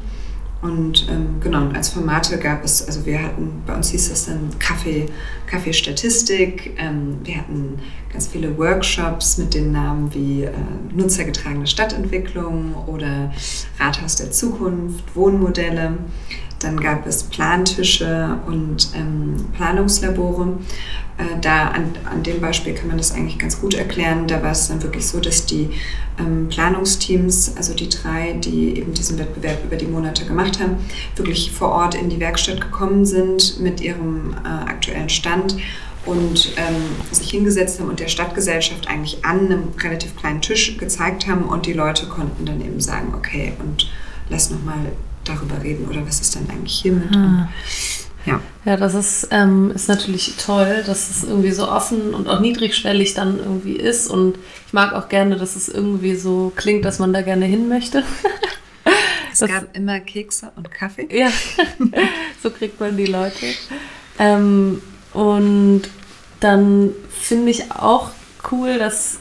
[0.66, 4.50] Und ähm, genau, als Formate gab es, also wir hatten, bei uns hieß das dann
[4.58, 5.06] Kaffee,
[5.46, 7.78] Kaffeestatistik, ähm, wir hatten
[8.12, 10.52] ganz viele Workshops mit den Namen wie äh,
[10.92, 13.32] nutzergetragene Stadtentwicklung oder
[13.80, 16.00] Rathaus der Zukunft, Wohnmodelle.
[16.66, 20.58] Dann gab es Plantische und ähm, Planungslabore.
[21.20, 24.28] Äh, da an, an dem Beispiel kann man das eigentlich ganz gut erklären.
[24.28, 25.70] Da war es dann wirklich so, dass die
[26.20, 30.78] ähm, Planungsteams, also die drei, die eben diesen Wettbewerb über die Monate gemacht haben,
[31.16, 35.58] wirklich vor Ort in die Werkstatt gekommen sind mit ihrem äh, aktuellen Stand
[36.08, 41.28] und ähm, sich hingesetzt haben und der Stadtgesellschaft eigentlich an einem relativ kleinen Tisch gezeigt
[41.28, 43.88] haben und die Leute konnten dann eben sagen, okay, und
[44.30, 44.94] lass nochmal
[45.26, 47.16] darüber reden oder was ist denn eigentlich hiermit?
[47.16, 47.50] Ah.
[48.26, 48.42] Ja.
[48.66, 53.14] ja, das ist, ähm, ist natürlich toll, dass es irgendwie so offen und auch niedrigschwellig
[53.14, 54.08] dann irgendwie ist.
[54.08, 57.70] Und ich mag auch gerne, dass es irgendwie so klingt, dass man da gerne hin
[57.70, 58.04] möchte.
[59.32, 61.08] es das, gab immer Kekse und Kaffee.
[61.12, 61.30] Ja,
[62.42, 63.46] so kriegt man die Leute.
[64.18, 64.82] Ähm,
[65.14, 65.84] und
[66.40, 68.10] dann finde ich auch
[68.52, 69.20] cool, dass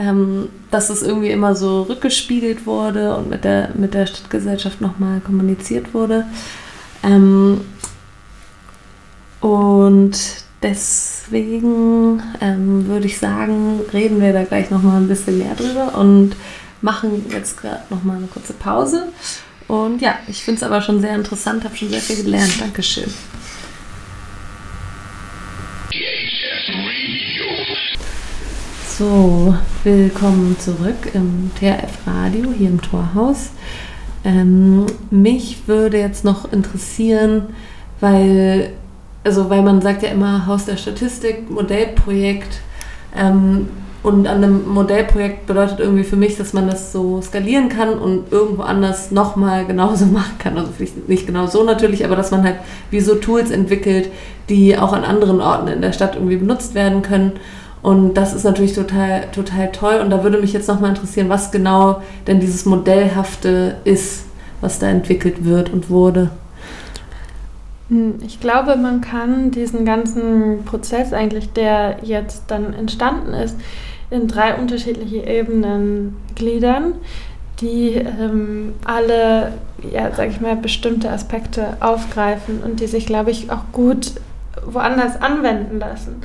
[0.00, 5.20] ähm, dass es irgendwie immer so rückgespiegelt wurde und mit der, mit der Stadtgesellschaft nochmal
[5.20, 6.24] kommuniziert wurde.
[7.02, 7.60] Ähm,
[9.40, 10.18] und
[10.62, 16.34] deswegen ähm, würde ich sagen, reden wir da gleich nochmal ein bisschen mehr drüber und
[16.80, 19.08] machen jetzt gerade nochmal eine kurze Pause.
[19.68, 22.58] Und ja, ich finde es aber schon sehr interessant, habe schon sehr viel gelernt.
[22.58, 23.12] Dankeschön.
[29.00, 33.48] So, willkommen zurück im TRF Radio hier im Torhaus.
[34.26, 37.44] Ähm, mich würde jetzt noch interessieren,
[38.00, 38.74] weil,
[39.24, 42.60] also weil man sagt ja immer Haus der Statistik, Modellprojekt.
[43.16, 43.68] Ähm,
[44.02, 48.30] und an einem Modellprojekt bedeutet irgendwie für mich, dass man das so skalieren kann und
[48.30, 50.58] irgendwo anders nochmal genauso machen kann.
[50.58, 52.56] Also vielleicht nicht genau so natürlich, aber dass man halt
[52.90, 54.10] wie so Tools entwickelt,
[54.50, 57.32] die auch an anderen Orten in der Stadt irgendwie benutzt werden können.
[57.82, 60.00] Und das ist natürlich total, total toll.
[60.02, 64.26] Und da würde mich jetzt nochmal interessieren, was genau denn dieses Modellhafte ist,
[64.60, 66.30] was da entwickelt wird und wurde.
[67.88, 73.56] Hm, Ich glaube, man kann diesen ganzen Prozess eigentlich, der jetzt dann entstanden ist,
[74.10, 76.94] in drei unterschiedliche Ebenen gliedern,
[77.60, 79.52] die ähm, alle,
[79.90, 84.12] ja, sag ich mal, bestimmte Aspekte aufgreifen und die sich, glaube ich, auch gut
[84.64, 86.16] woanders anwenden lassen.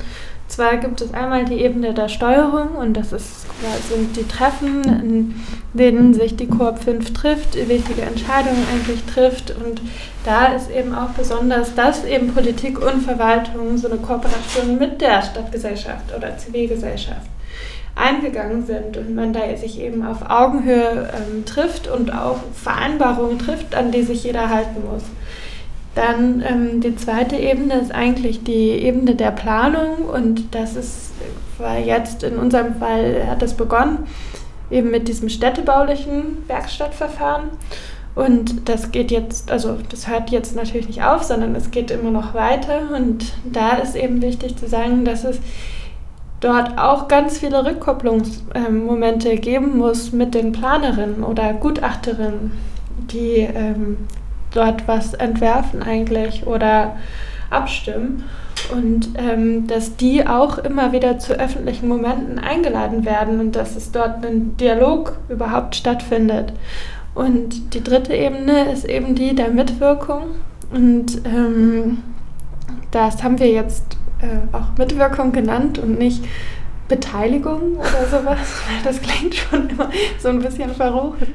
[0.48, 3.46] Zwar gibt es einmal die Ebene der Steuerung und das ist,
[3.88, 5.34] sind die Treffen, in
[5.74, 9.80] denen sich die Koop 5 trifft, wichtige Entscheidungen eigentlich trifft und
[10.24, 15.22] da ist eben auch besonders, dass eben Politik und Verwaltung so eine Kooperation mit der
[15.22, 17.28] Stadtgesellschaft oder Zivilgesellschaft
[17.96, 23.74] eingegangen sind und man da sich eben auf Augenhöhe ähm, trifft und auch Vereinbarungen trifft,
[23.74, 25.02] an die sich jeder halten muss.
[25.96, 31.12] Dann ähm, die zweite Ebene ist eigentlich die Ebene der Planung und das ist,
[31.56, 34.00] war jetzt in unserem Fall, hat das begonnen,
[34.70, 37.48] eben mit diesem städtebaulichen Werkstattverfahren.
[38.14, 42.10] Und das geht jetzt, also das hört jetzt natürlich nicht auf, sondern es geht immer
[42.10, 42.94] noch weiter.
[42.94, 45.38] Und da ist eben wichtig zu sagen, dass es
[46.40, 52.52] dort auch ganz viele Rückkopplungsmomente geben muss mit den Planerinnen oder Gutachterinnen,
[53.10, 53.96] die ähm,
[54.56, 56.96] dort was entwerfen eigentlich oder
[57.50, 58.24] abstimmen.
[58.72, 63.92] Und ähm, dass die auch immer wieder zu öffentlichen Momenten eingeladen werden und dass es
[63.92, 66.52] dort ein Dialog überhaupt stattfindet.
[67.14, 70.22] Und die dritte Ebene ist eben die der Mitwirkung.
[70.72, 72.02] Und ähm,
[72.90, 76.24] das haben wir jetzt äh, auch Mitwirkung genannt und nicht
[76.88, 81.26] Beteiligung oder sowas, weil das klingt schon immer so ein bisschen verrucht.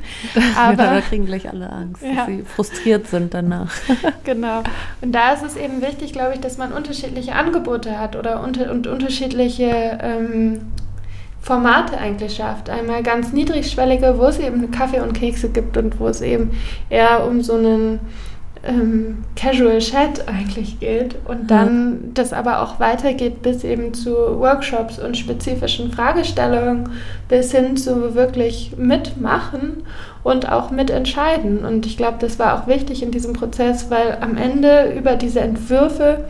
[0.57, 2.15] Aber da kriegen gleich alle Angst, ja.
[2.15, 3.71] dass sie frustriert sind danach.
[4.23, 4.63] genau.
[5.01, 8.71] Und da ist es eben wichtig, glaube ich, dass man unterschiedliche Angebote hat oder unter,
[8.71, 10.61] und unterschiedliche ähm,
[11.41, 12.69] Formate eigentlich schafft.
[12.69, 16.51] Einmal ganz niedrigschwellige, wo es eben Kaffee und Kekse gibt und wo es eben
[16.89, 17.99] eher um so einen
[18.63, 22.10] ähm, Casual Chat eigentlich geht und dann ja.
[22.13, 26.89] das aber auch weitergeht bis eben zu Workshops und spezifischen Fragestellungen
[27.28, 29.84] bis hin zu wirklich mitmachen
[30.24, 31.65] und auch mitentscheiden.
[31.65, 35.39] Und ich glaube, das war auch wichtig in diesem Prozess, weil am Ende über diese
[35.39, 36.26] Entwürfe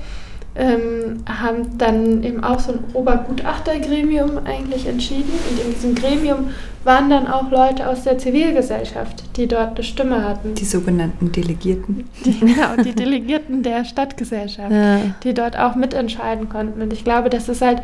[0.55, 5.31] ähm, haben dann eben auch so ein Obergutachtergremium eigentlich entschieden.
[5.49, 6.49] Und in diesem Gremium
[6.83, 10.55] waren dann auch Leute aus der Zivilgesellschaft, die dort eine Stimme hatten.
[10.55, 12.09] Die sogenannten Delegierten.
[12.25, 14.99] Die, genau, die Delegierten der Stadtgesellschaft, ja.
[15.23, 16.81] die dort auch mitentscheiden konnten.
[16.81, 17.81] Und ich glaube, das ist halt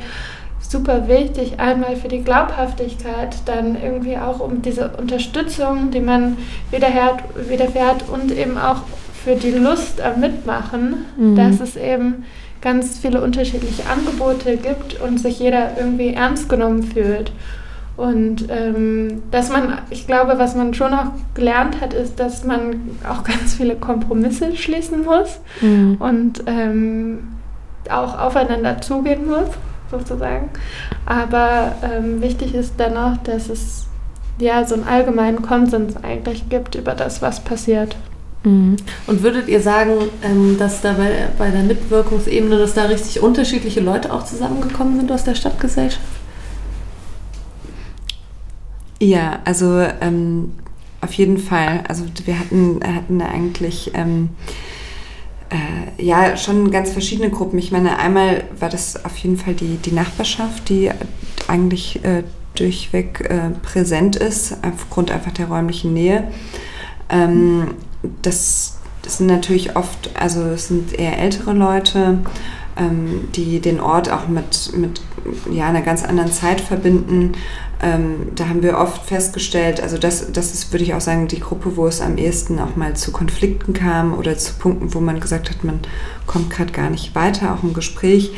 [0.60, 6.38] super wichtig, einmal für die Glaubhaftigkeit, dann irgendwie auch um diese Unterstützung, die man
[6.72, 8.82] widerfährt, widerfährt und eben auch
[9.24, 11.36] für die Lust am Mitmachen, mhm.
[11.36, 12.26] dass es eben
[12.62, 17.32] ganz viele unterschiedliche Angebote gibt und sich jeder irgendwie ernst genommen fühlt.
[17.98, 22.80] Und ähm, dass man, ich glaube, was man schon auch gelernt hat, ist, dass man
[23.10, 25.98] auch ganz viele Kompromisse schließen muss mhm.
[26.00, 27.30] und ähm,
[27.90, 29.50] auch aufeinander zugehen muss,
[29.90, 30.50] sozusagen.
[31.08, 33.88] Aber ähm, wichtig ist dennoch, dass es
[34.40, 37.96] ja so einen allgemeinen Konsens eigentlich gibt über das, was passiert.
[38.44, 38.76] Mhm.
[39.08, 43.80] Und würdet ihr sagen, ähm, dass da bei, bei der Mitwirkungsebene, dass da richtig unterschiedliche
[43.80, 46.06] Leute auch zusammengekommen sind aus der Stadtgesellschaft?
[49.00, 50.54] Ja, also ähm,
[51.02, 51.84] auf jeden Fall.
[51.88, 54.30] Also wir hatten, hatten eigentlich ähm,
[55.50, 57.60] äh, ja schon ganz verschiedene Gruppen.
[57.60, 60.92] Ich meine, einmal war das auf jeden Fall die, die Nachbarschaft, die
[61.48, 62.24] eigentlich äh,
[62.56, 66.32] durchweg äh, präsent ist, aufgrund einfach der räumlichen Nähe.
[67.10, 67.76] Ähm,
[68.22, 72.19] das, das sind natürlich oft, also es sind eher ältere Leute,
[72.78, 75.02] ähm, die den Ort auch mit, mit
[75.52, 77.34] ja, einer ganz anderen Zeit verbinden.
[77.82, 81.40] ähm, da haben wir oft festgestellt, also das, das ist, würde ich auch sagen, die
[81.40, 85.19] Gruppe, wo es am ehesten auch mal zu Konflikten kam oder zu Punkten, wo man
[85.19, 85.80] gesagt hat, man
[86.25, 88.32] kommt gerade gar nicht weiter, auch im Gespräch,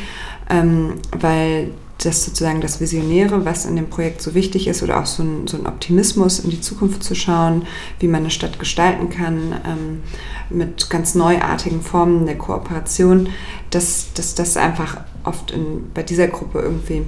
[0.50, 1.70] ähm, weil
[2.04, 5.46] das sozusagen das Visionäre, was in dem Projekt so wichtig ist, oder auch so ein,
[5.46, 7.66] so ein Optimismus in die Zukunft zu schauen,
[7.98, 10.02] wie man eine Stadt gestalten kann, ähm,
[10.48, 13.28] mit ganz neuartigen Formen der Kooperation,
[13.70, 17.04] dass, dass das einfach oft in, bei dieser Gruppe irgendwie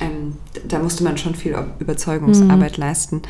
[0.00, 0.34] ähm,
[0.66, 2.82] da musste man schon viel Überzeugungsarbeit mhm.
[2.82, 3.22] leisten.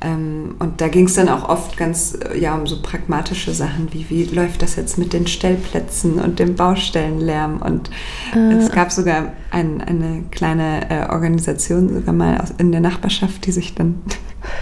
[0.00, 3.92] Ähm, und da ging es dann auch oft ganz äh, ja, um so pragmatische Sachen
[3.92, 7.62] wie, wie läuft das jetzt mit den Stellplätzen und dem Baustellenlärm.
[7.62, 7.90] Und
[8.34, 8.54] äh.
[8.54, 13.52] es gab sogar ein, eine kleine äh, Organisation sogar mal aus, in der Nachbarschaft, die
[13.52, 14.02] sich dann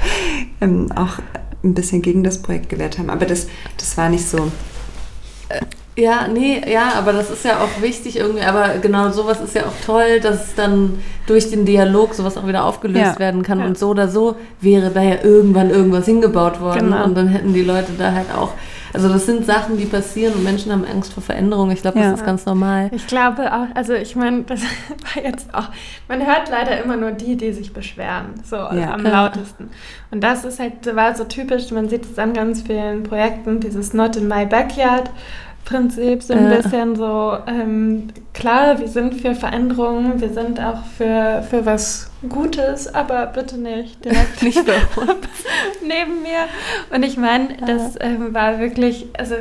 [0.60, 1.18] ähm, auch
[1.64, 3.10] ein bisschen gegen das Projekt gewehrt haben.
[3.10, 3.48] Aber das,
[3.78, 4.50] das war nicht so
[5.96, 8.44] ja, nee, ja, aber das ist ja auch wichtig irgendwie.
[8.44, 12.64] Aber genau sowas ist ja auch toll, dass dann durch den Dialog sowas auch wieder
[12.64, 13.18] aufgelöst ja.
[13.18, 13.60] werden kann.
[13.60, 13.66] Ja.
[13.66, 16.90] Und so oder so wäre da ja irgendwann irgendwas hingebaut worden.
[16.90, 17.04] Genau.
[17.04, 18.52] Und dann hätten die Leute da halt auch.
[18.94, 21.70] Also das sind Sachen, die passieren und Menschen haben Angst vor Veränderung.
[21.70, 22.14] Ich glaube, das ja.
[22.14, 22.90] ist ganz normal.
[22.92, 25.68] Ich glaube auch, also ich meine, das war jetzt auch,
[26.08, 29.70] man hört leider immer nur die, die sich beschweren, so am lautesten.
[30.10, 33.94] Und das ist halt, war so typisch, man sieht es an ganz vielen Projekten, dieses
[33.94, 35.10] Not in my backyard.
[35.64, 36.56] Prinzip so ein ja.
[36.56, 42.92] bisschen so, ähm, klar, wir sind für Veränderungen, wir sind auch für, für was Gutes,
[42.92, 44.58] aber bitte nicht direkt nicht
[45.82, 46.46] neben mir.
[46.94, 49.36] Und ich meine, das ähm, war wirklich, also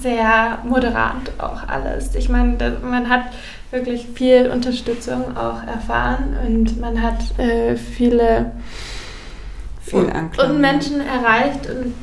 [0.00, 2.14] sehr moderat auch alles.
[2.14, 3.24] Ich meine, man hat
[3.70, 8.52] wirklich viel Unterstützung auch erfahren und man hat äh, viele
[9.82, 11.94] viel und Menschen erreicht und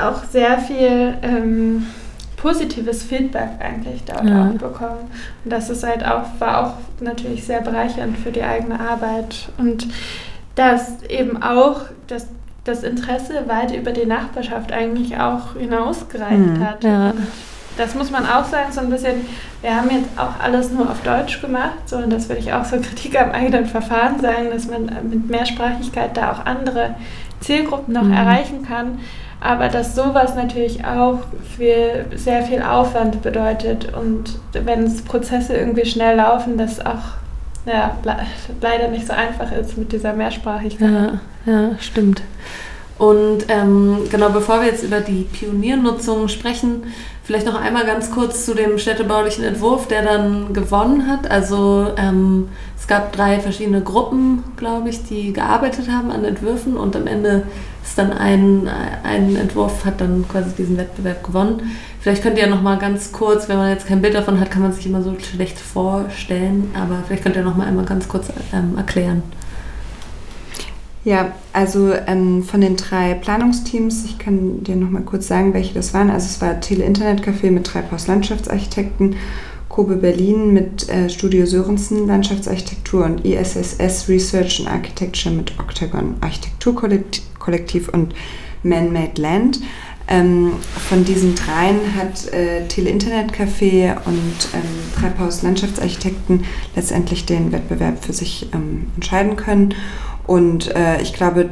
[0.00, 1.86] auch sehr viel ähm,
[2.42, 4.48] positives Feedback eigentlich dort ja.
[4.48, 5.10] auch bekommen.
[5.44, 9.48] Und das ist halt auch, war auch natürlich sehr bereichernd für die eigene Arbeit.
[9.58, 9.86] Und
[10.56, 12.26] dass eben auch das,
[12.64, 16.66] das Interesse weit über die Nachbarschaft eigentlich auch hinausgereicht mhm.
[16.66, 16.82] hat.
[16.82, 17.14] Ja.
[17.78, 19.24] das muss man auch sagen, so ein bisschen,
[19.62, 22.64] wir haben jetzt auch alles nur auf Deutsch gemacht, so und das würde ich auch
[22.64, 26.96] so Kritik am eigenen Verfahren sagen, dass man mit Mehrsprachigkeit da auch andere
[27.38, 28.14] Zielgruppen noch mhm.
[28.14, 28.98] erreichen kann.
[29.42, 31.18] Aber dass sowas natürlich auch
[31.56, 37.16] viel, sehr viel Aufwand bedeutet und wenn Prozesse irgendwie schnell laufen, das auch
[37.66, 37.96] ja,
[38.60, 40.90] leider nicht so einfach ist mit dieser Mehrsprachigkeit.
[40.90, 41.20] Ja,
[41.52, 42.22] ja stimmt.
[42.98, 46.84] Und ähm, genau, bevor wir jetzt über die Pioniernutzung sprechen,
[47.24, 51.28] vielleicht noch einmal ganz kurz zu dem städtebaulichen Entwurf, der dann gewonnen hat.
[51.28, 56.94] Also ähm, es gab drei verschiedene Gruppen, glaube ich, die gearbeitet haben an Entwürfen und
[56.94, 57.42] am Ende
[57.82, 58.68] ist dann ein,
[59.02, 61.72] ein Entwurf, hat dann quasi diesen Wettbewerb gewonnen.
[62.00, 64.62] Vielleicht könnt ihr noch mal ganz kurz, wenn man jetzt kein Bild davon hat, kann
[64.62, 68.28] man sich immer so schlecht vorstellen, aber vielleicht könnt ihr noch mal einmal ganz kurz
[68.52, 69.22] ähm, erklären.
[71.04, 75.74] Ja, also ähm, von den drei Planungsteams, ich kann dir noch mal kurz sagen, welche
[75.74, 76.10] das waren.
[76.10, 79.16] Also es war Tele Internet Café mit Treibhaus Landschaftsarchitekten
[79.72, 87.88] Kobe Berlin mit äh, Studio Sörensen Landschaftsarchitektur und ISSS Research and Architecture mit Octagon Architekturkollektiv
[87.88, 88.14] und
[88.62, 89.60] Man-Made Land.
[90.08, 90.52] Ähm,
[90.90, 94.60] von diesen dreien hat äh, Tele Internet Café und ähm,
[94.94, 96.44] Treibhaus Landschaftsarchitekten
[96.76, 99.74] letztendlich den Wettbewerb für sich ähm, entscheiden können.
[100.26, 101.48] Und äh, ich glaube,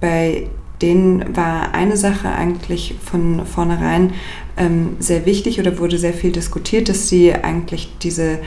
[0.00, 0.48] bei
[0.80, 4.12] denen war eine Sache eigentlich von vornherein
[4.56, 8.38] ähm, sehr wichtig oder wurde sehr viel diskutiert, dass sie eigentlich diese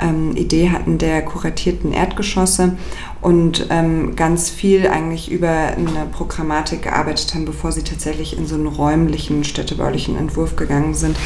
[0.00, 2.76] ähm, Idee hatten der kuratierten Erdgeschosse
[3.20, 8.56] und ähm, ganz viel eigentlich über eine Programmatik gearbeitet haben, bevor sie tatsächlich in so
[8.56, 11.16] einen räumlichen städtebaulichen Entwurf gegangen sind.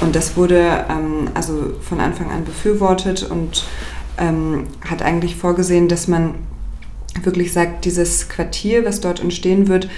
[0.00, 3.64] Und das wurde ähm, also von Anfang an befürwortet und
[4.18, 6.34] ähm, hat eigentlich vorgesehen, dass man
[7.22, 9.88] wirklich sagt, dieses Quartier, was dort entstehen wird,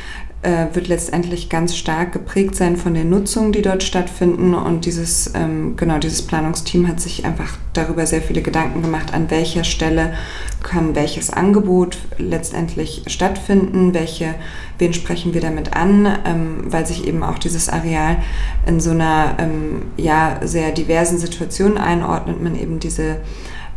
[0.42, 4.54] äh, wird letztendlich ganz stark geprägt sein von den Nutzungen, die dort stattfinden.
[4.54, 9.30] Und dieses, ähm, genau, dieses Planungsteam hat sich einfach darüber sehr viele Gedanken gemacht, an
[9.30, 10.14] welcher Stelle
[10.62, 14.34] kann welches Angebot letztendlich stattfinden, welche,
[14.78, 18.18] wen sprechen wir damit an, ähm, weil sich eben auch dieses Areal
[18.66, 23.18] in so einer ähm, ja, sehr diversen Situation einordnet, man eben diese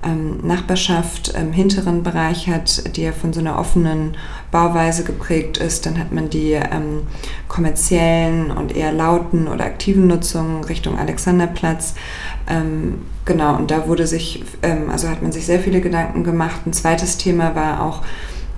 [0.03, 4.15] ähm, Nachbarschaft im hinteren Bereich hat, die ja von so einer offenen
[4.51, 7.01] Bauweise geprägt ist, dann hat man die ähm,
[7.47, 11.95] kommerziellen und eher lauten oder aktiven Nutzungen Richtung Alexanderplatz.
[12.49, 16.61] Ähm, genau, und da wurde sich, ähm, also hat man sich sehr viele Gedanken gemacht.
[16.65, 18.01] Ein zweites Thema war auch,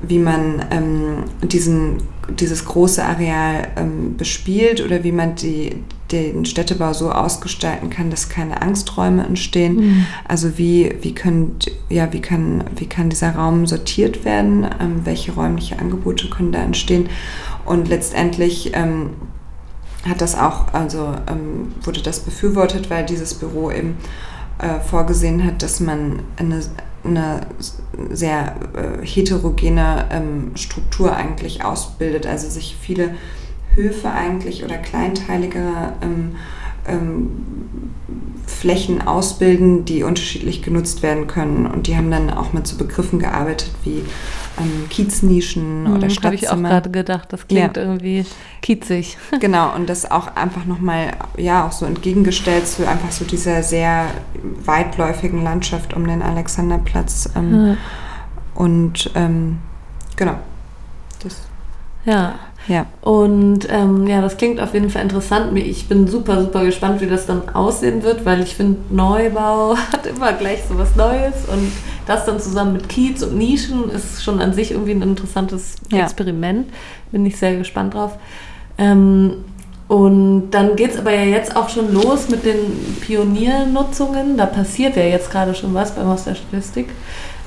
[0.01, 1.97] wie man ähm, diesen,
[2.39, 8.29] dieses große Areal ähm, bespielt oder wie man die, den Städtebau so ausgestalten kann, dass
[8.29, 9.75] keine Angsträume entstehen.
[9.75, 10.05] Mhm.
[10.27, 11.57] Also wie, wie, können,
[11.89, 16.61] ja, wie, kann, wie kann dieser Raum sortiert werden, ähm, welche räumliche Angebote können da
[16.61, 17.09] entstehen
[17.65, 19.11] und letztendlich ähm,
[20.07, 23.97] hat das auch, also ähm, wurde das befürwortet, weil dieses Büro eben
[24.57, 26.61] äh, vorgesehen hat, dass man eine,
[27.03, 27.41] eine
[28.09, 33.15] sehr äh, heterogene ähm, Struktur eigentlich ausbildet, also sich viele
[33.75, 36.35] Höfe eigentlich oder kleinteilige ähm,
[36.87, 37.29] ähm,
[38.47, 41.65] Flächen ausbilden, die unterschiedlich genutzt werden können.
[41.65, 44.03] Und die haben dann auch mit so Begriffen gearbeitet wie
[44.59, 46.69] ähm, Kieznischen oder Hm, Habe ich auch Stadtzimmer.
[46.69, 47.83] gerade gedacht, das klingt Ja.
[47.83, 48.25] irgendwie
[48.61, 49.17] kiezig.
[49.39, 54.07] Genau, und das auch einfach nochmal, ja, auch so entgegengestellt zu einfach so dieser sehr
[54.65, 57.29] weitläufigen Landschaft um den Alexanderplatz.
[57.35, 57.77] Ähm, Ja.
[58.53, 59.59] Und ähm,
[60.17, 60.35] genau.
[61.23, 61.37] Das,
[62.05, 62.35] Ja.
[62.71, 62.85] Ja.
[63.01, 65.57] Und ähm, ja, das klingt auf jeden Fall interessant.
[65.57, 70.05] Ich bin super, super gespannt, wie das dann aussehen wird, weil ich finde, Neubau hat
[70.05, 71.71] immer gleich so was Neues und
[72.07, 76.03] das dann zusammen mit Kiez und Nischen ist schon an sich irgendwie ein interessantes Ja.
[76.03, 76.69] Experiment.
[77.11, 78.13] Bin ich sehr gespannt drauf.
[78.77, 79.43] Ähm,
[79.89, 84.37] und dann geht es aber ja jetzt auch schon los mit den Pioniernutzungen.
[84.37, 86.87] Da passiert ja jetzt gerade schon was beim Haus der Statistik.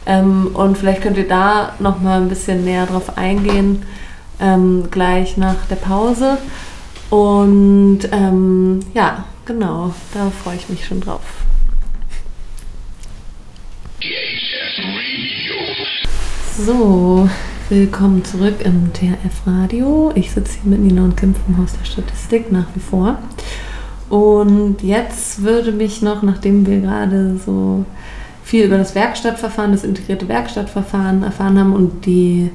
[0.05, 3.83] Ähm, und vielleicht könnt ihr da noch mal ein bisschen näher drauf eingehen,
[4.41, 6.39] ähm, gleich nach der Pause.
[7.11, 11.23] Und ähm, ja, genau, da freue ich mich schon drauf.
[16.57, 17.29] So,
[17.69, 20.13] willkommen zurück im THF Radio.
[20.15, 23.19] Ich sitze hier mit Nina und Kim vom Haus der Statistik nach wie vor.
[24.09, 27.85] Und jetzt würde mich noch, nachdem wir gerade so
[28.45, 32.51] viel über das Werkstattverfahren, das integrierte Werkstattverfahren erfahren haben und die,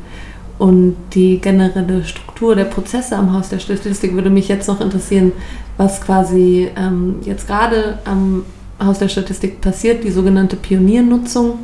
[0.59, 5.31] und die generelle Struktur der Prozesse am Haus der Statistik, würde mich jetzt noch interessieren,
[5.77, 8.45] was quasi ähm, jetzt gerade am
[8.83, 11.57] Haus der Statistik passiert, die sogenannte Pioniernutzung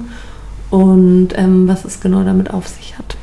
[0.72, 3.18] und ähm, was es genau damit auf sich hat.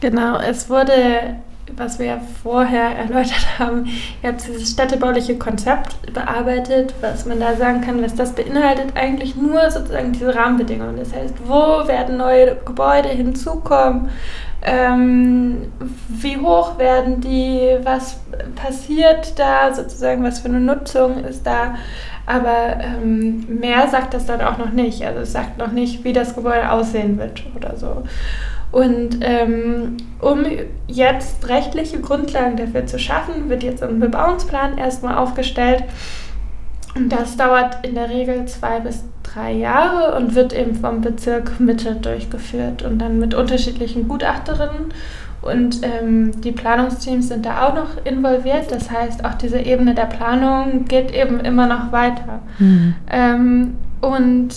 [0.00, 1.36] Genau, es wurde,
[1.76, 3.86] was wir ja vorher erläutert haben,
[4.22, 9.70] jetzt dieses städtebauliche Konzept bearbeitet, was man da sagen kann, was das beinhaltet, eigentlich nur
[9.70, 10.96] sozusagen diese Rahmenbedingungen.
[10.96, 14.08] Das heißt, wo werden neue Gebäude hinzukommen,
[14.62, 15.72] ähm,
[16.08, 18.20] wie hoch werden die, was
[18.56, 21.76] passiert da sozusagen, was für eine Nutzung ist da.
[22.26, 25.04] Aber ähm, mehr sagt das dann auch noch nicht.
[25.04, 28.04] Also es sagt noch nicht, wie das Gebäude aussehen wird oder so.
[28.72, 30.44] Und ähm, um
[30.86, 35.84] jetzt rechtliche Grundlagen dafür zu schaffen, wird jetzt ein Bebauungsplan erstmal aufgestellt.
[36.94, 41.60] Und das dauert in der Regel zwei bis drei Jahre und wird eben vom Bezirk
[41.60, 44.92] Mitte durchgeführt und dann mit unterschiedlichen Gutachterinnen.
[45.42, 48.70] Und ähm, die Planungsteams sind da auch noch involviert.
[48.70, 52.40] Das heißt, auch diese Ebene der Planung geht eben immer noch weiter.
[53.10, 54.54] Ähm, und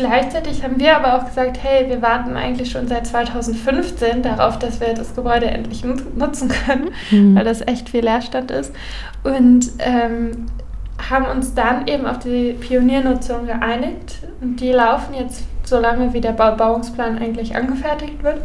[0.00, 4.80] gleichzeitig haben wir aber auch gesagt, hey, wir warten eigentlich schon seit 2015 darauf, dass
[4.80, 7.36] wir das Gebäude endlich nut- nutzen können, Mhm.
[7.36, 8.72] weil das echt viel Leerstand ist.
[9.22, 10.46] Und ähm,
[11.10, 14.18] haben uns dann eben auf die Pioniernutzung geeinigt.
[14.40, 18.38] Und die laufen jetzt so lange, wie der Bau Bauungsplan eigentlich angefertigt wird.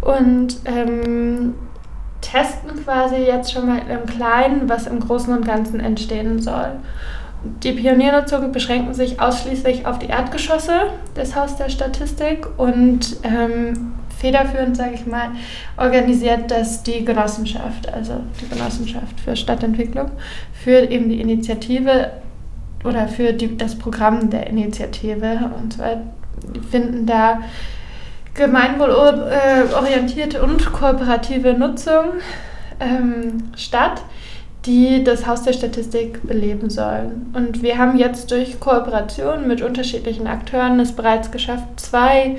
[0.00, 1.54] Und ähm,
[2.20, 6.72] testen quasi jetzt schon mal im Kleinen, was im Großen und Ganzen entstehen soll.
[7.44, 14.76] Die Pioniernutzungen beschränken sich ausschließlich auf die Erdgeschosse des Haus der Statistik und ähm, federführend,
[14.76, 15.30] sage ich mal,
[15.76, 20.12] organisiert das die Genossenschaft, also die Genossenschaft für Stadtentwicklung,
[20.52, 22.12] für eben die Initiative
[22.84, 25.50] oder für die, das Programm der Initiative.
[25.60, 26.02] Und zwar
[26.70, 27.42] finden da
[28.34, 32.04] gemeinwohlorientierte und kooperative Nutzung
[32.80, 34.02] ähm, statt
[34.64, 37.32] die das Haus der Statistik beleben sollen.
[37.34, 42.36] Und wir haben jetzt durch Kooperation mit unterschiedlichen Akteuren es bereits geschafft, zwei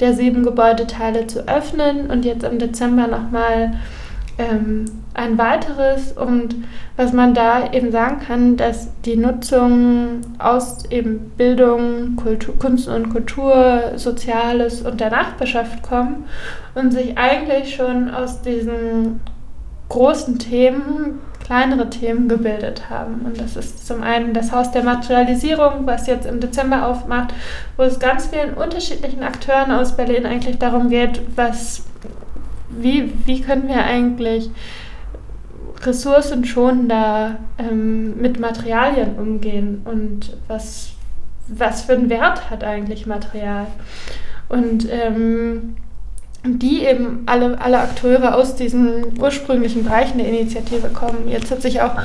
[0.00, 3.74] der sieben Gebäudeteile zu öffnen und jetzt im Dezember nochmal
[4.38, 6.12] ähm, ein weiteres.
[6.12, 6.54] Und
[6.96, 13.10] was man da eben sagen kann, dass die Nutzung aus eben Bildung, Kultur, Kunst und
[13.10, 16.24] Kultur, Soziales und der Nachbarschaft kommen
[16.74, 19.20] und sich eigentlich schon aus diesen
[19.88, 23.22] großen Themen kleinere Themen gebildet haben.
[23.24, 27.34] Und das ist zum einen das Haus der Materialisierung, was jetzt im Dezember aufmacht,
[27.76, 31.84] wo es ganz vielen unterschiedlichen Akteuren aus Berlin eigentlich darum geht, was,
[32.70, 34.50] wie, wie können wir eigentlich
[35.82, 40.92] ressourcenschonender ähm, mit Materialien umgehen und was,
[41.46, 43.66] was für einen Wert hat eigentlich Material.
[44.48, 45.76] Und ähm,
[46.44, 51.28] die eben alle, alle Akteure aus diesen ursprünglichen Bereichen der Initiative kommen.
[51.28, 51.96] Jetzt hat sich auch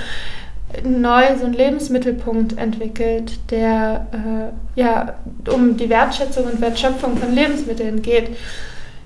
[0.83, 5.15] neu so ein Lebensmittelpunkt entwickelt, der äh, ja
[5.51, 8.37] um die Wertschätzung und Wertschöpfung von Lebensmitteln geht.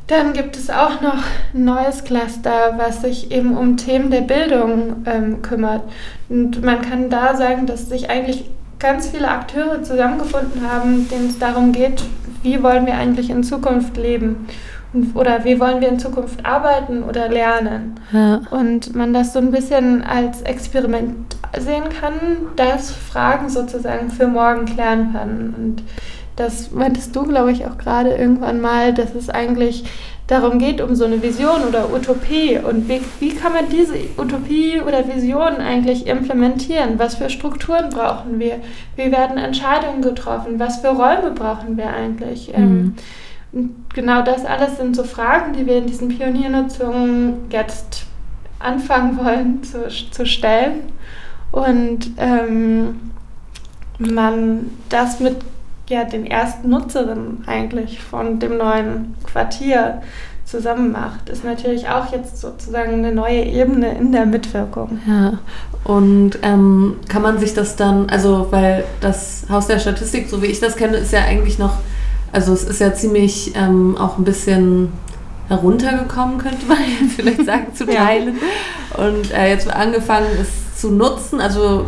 [0.07, 1.23] Dann gibt es auch noch
[1.53, 5.83] ein neues Cluster, was sich eben um Themen der Bildung ähm, kümmert.
[6.27, 11.39] Und man kann da sagen, dass sich eigentlich ganz viele Akteure zusammengefunden haben, denen es
[11.39, 12.03] darum geht,
[12.43, 14.47] wie wollen wir eigentlich in Zukunft leben
[15.15, 17.99] oder wie wollen wir in Zukunft arbeiten oder lernen.
[18.11, 18.41] Ja.
[18.51, 22.13] Und man das so ein bisschen als Experiment sehen kann,
[22.55, 25.55] dass Fragen sozusagen für morgen klären können.
[25.57, 25.83] Und
[26.35, 29.85] das meintest du, glaube ich, auch gerade irgendwann mal, dass es eigentlich
[30.27, 32.57] darum geht, um so eine Vision oder Utopie.
[32.57, 36.97] Und wie, wie kann man diese Utopie oder Vision eigentlich implementieren?
[36.97, 38.59] Was für Strukturen brauchen wir?
[38.95, 40.59] Wie werden Entscheidungen getroffen?
[40.59, 42.51] Was für Räume brauchen wir eigentlich?
[42.53, 42.79] Ähm, mhm.
[42.79, 42.95] Ähm,
[43.93, 48.05] genau das alles sind so Fragen, die wir in diesen Pioniernutzungen jetzt
[48.59, 50.81] anfangen wollen zu, zu stellen.
[51.51, 53.11] Und ähm,
[53.99, 55.37] man das mit
[55.87, 60.01] ja, den ersten Nutzerinnen eigentlich von dem neuen Quartier
[60.45, 64.99] zusammen macht, ist natürlich auch jetzt sozusagen eine neue Ebene in der Mitwirkung.
[65.07, 65.39] Ja,
[65.83, 70.47] und ähm, kann man sich das dann, also weil das Haus der Statistik, so wie
[70.47, 71.77] ich das kenne, ist ja eigentlich noch,
[72.33, 74.91] also es ist ja ziemlich ähm, auch ein bisschen
[75.47, 78.35] heruntergekommen, könnte man jetzt vielleicht sagen, zu teilen.
[78.97, 79.05] Ja.
[79.05, 81.85] Und äh, jetzt angefangen ist zu nutzen, also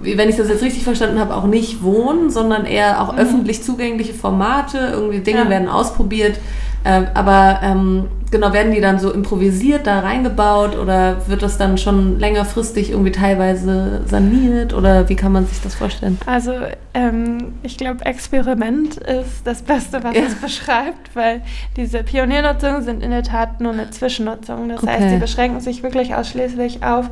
[0.00, 3.18] wenn ich das jetzt richtig verstanden habe, auch nicht wohnen, sondern eher auch mhm.
[3.18, 4.78] öffentlich zugängliche Formate.
[4.92, 5.50] Irgendwie Dinge ja.
[5.50, 6.38] werden ausprobiert.
[6.84, 11.78] Äh, aber ähm, genau, werden die dann so improvisiert da reingebaut oder wird das dann
[11.78, 16.18] schon längerfristig irgendwie teilweise saniert oder wie kann man sich das vorstellen?
[16.26, 16.52] Also
[16.92, 20.22] ähm, ich glaube, Experiment ist das Beste, was ja.
[20.26, 21.40] es beschreibt, weil
[21.76, 24.68] diese Pioniernutzungen sind in der Tat nur eine Zwischennutzung.
[24.68, 24.92] Das okay.
[24.92, 27.08] heißt, sie beschränken sich wirklich ausschließlich auf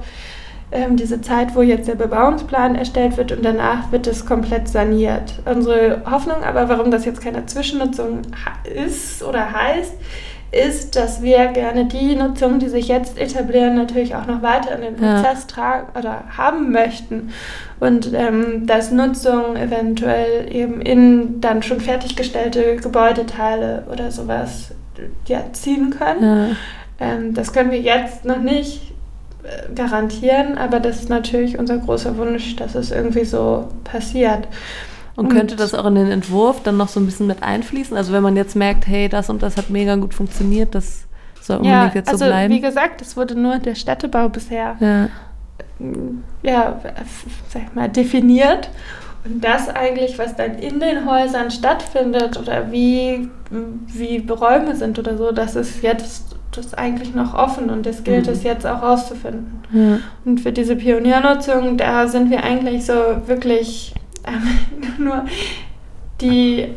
[0.73, 5.35] ähm, diese Zeit, wo jetzt der Bebauungsplan erstellt wird und danach wird es komplett saniert.
[5.45, 8.23] Unsere Hoffnung aber, warum das jetzt keine Zwischennutzung
[8.65, 9.95] ist oder heißt,
[10.53, 14.83] ist, dass wir gerne die Nutzungen, die sich jetzt etablieren, natürlich auch noch weiter in
[14.83, 15.49] den Prozess ja.
[15.49, 17.31] tragen oder haben möchten.
[17.81, 24.75] Und ähm, dass Nutzung eventuell eben in dann schon fertiggestellte Gebäudeteile oder sowas
[25.27, 26.23] ja, ziehen können.
[26.23, 26.57] Ja.
[27.01, 28.92] Ähm, das können wir jetzt noch nicht
[29.75, 34.47] garantieren, aber das ist natürlich unser großer Wunsch, dass es irgendwie so passiert.
[35.15, 37.97] Und, könnte das auch in den Entwurf dann noch so ein bisschen mit einfließen?
[37.97, 41.05] Also wenn man jetzt merkt, hey, das und das hat mega gut funktioniert, das
[41.41, 42.55] soll unbedingt ja, jetzt so also, bleiben.
[42.55, 45.09] Wie gesagt, es wurde nur der Städtebau bisher ja.
[46.43, 46.81] ja,
[47.49, 48.71] sag mal, definiert.
[49.25, 55.17] Und das eigentlich, was dann in den Häusern stattfindet oder wie, wie Räume sind oder
[55.17, 58.33] so, das ist jetzt das ist eigentlich noch offen und das gilt mhm.
[58.33, 59.63] es jetzt auch rauszufinden.
[59.73, 59.99] Ja.
[60.25, 62.93] Und für diese Pioniernutzung, da sind wir eigentlich so
[63.27, 63.95] wirklich
[64.25, 65.25] äh, nur
[66.21, 66.69] die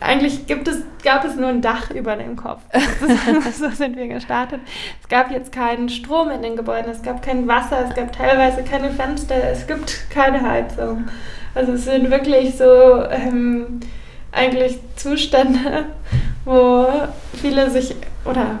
[0.00, 2.60] eigentlich gibt es, gab es nur ein Dach über dem Kopf.
[3.58, 4.60] so sind wir gestartet.
[5.00, 8.62] Es gab jetzt keinen Strom in den Gebäuden, es gab kein Wasser, es gab teilweise
[8.62, 11.04] keine Fenster, es gibt keine Heizung.
[11.54, 13.80] Also es sind wirklich so ähm,
[14.32, 15.86] eigentlich Zustände,
[16.44, 16.86] wo
[17.40, 18.58] viele sich oder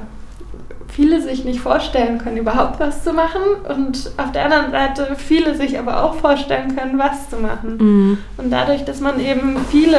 [0.88, 5.56] viele sich nicht vorstellen können, überhaupt was zu machen und auf der anderen Seite viele
[5.56, 7.76] sich aber auch vorstellen können, was zu machen.
[7.78, 8.18] Mhm.
[8.36, 9.98] Und dadurch, dass man eben viele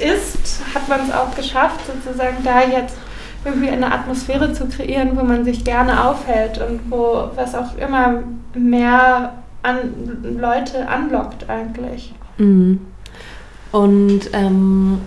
[0.00, 2.96] ist, hat man es auch geschafft, sozusagen da jetzt
[3.44, 8.22] irgendwie eine Atmosphäre zu kreieren, wo man sich gerne aufhält und wo was auch immer
[8.54, 12.14] mehr an Leute anlockt eigentlich.
[12.38, 12.80] Mhm.
[13.72, 15.00] Und ähm,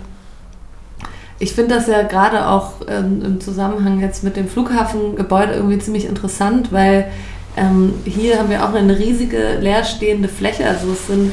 [1.40, 6.04] ich finde das ja gerade auch ähm, im Zusammenhang jetzt mit dem Flughafengebäude irgendwie ziemlich
[6.04, 7.10] interessant, weil
[7.56, 10.66] ähm, hier haben wir auch eine riesige leerstehende Fläche.
[10.66, 11.32] Also es sind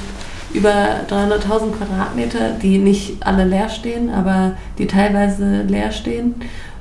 [0.53, 0.71] über
[1.09, 6.35] 300.000 Quadratmeter, die nicht alle leer stehen, aber die teilweise leer stehen.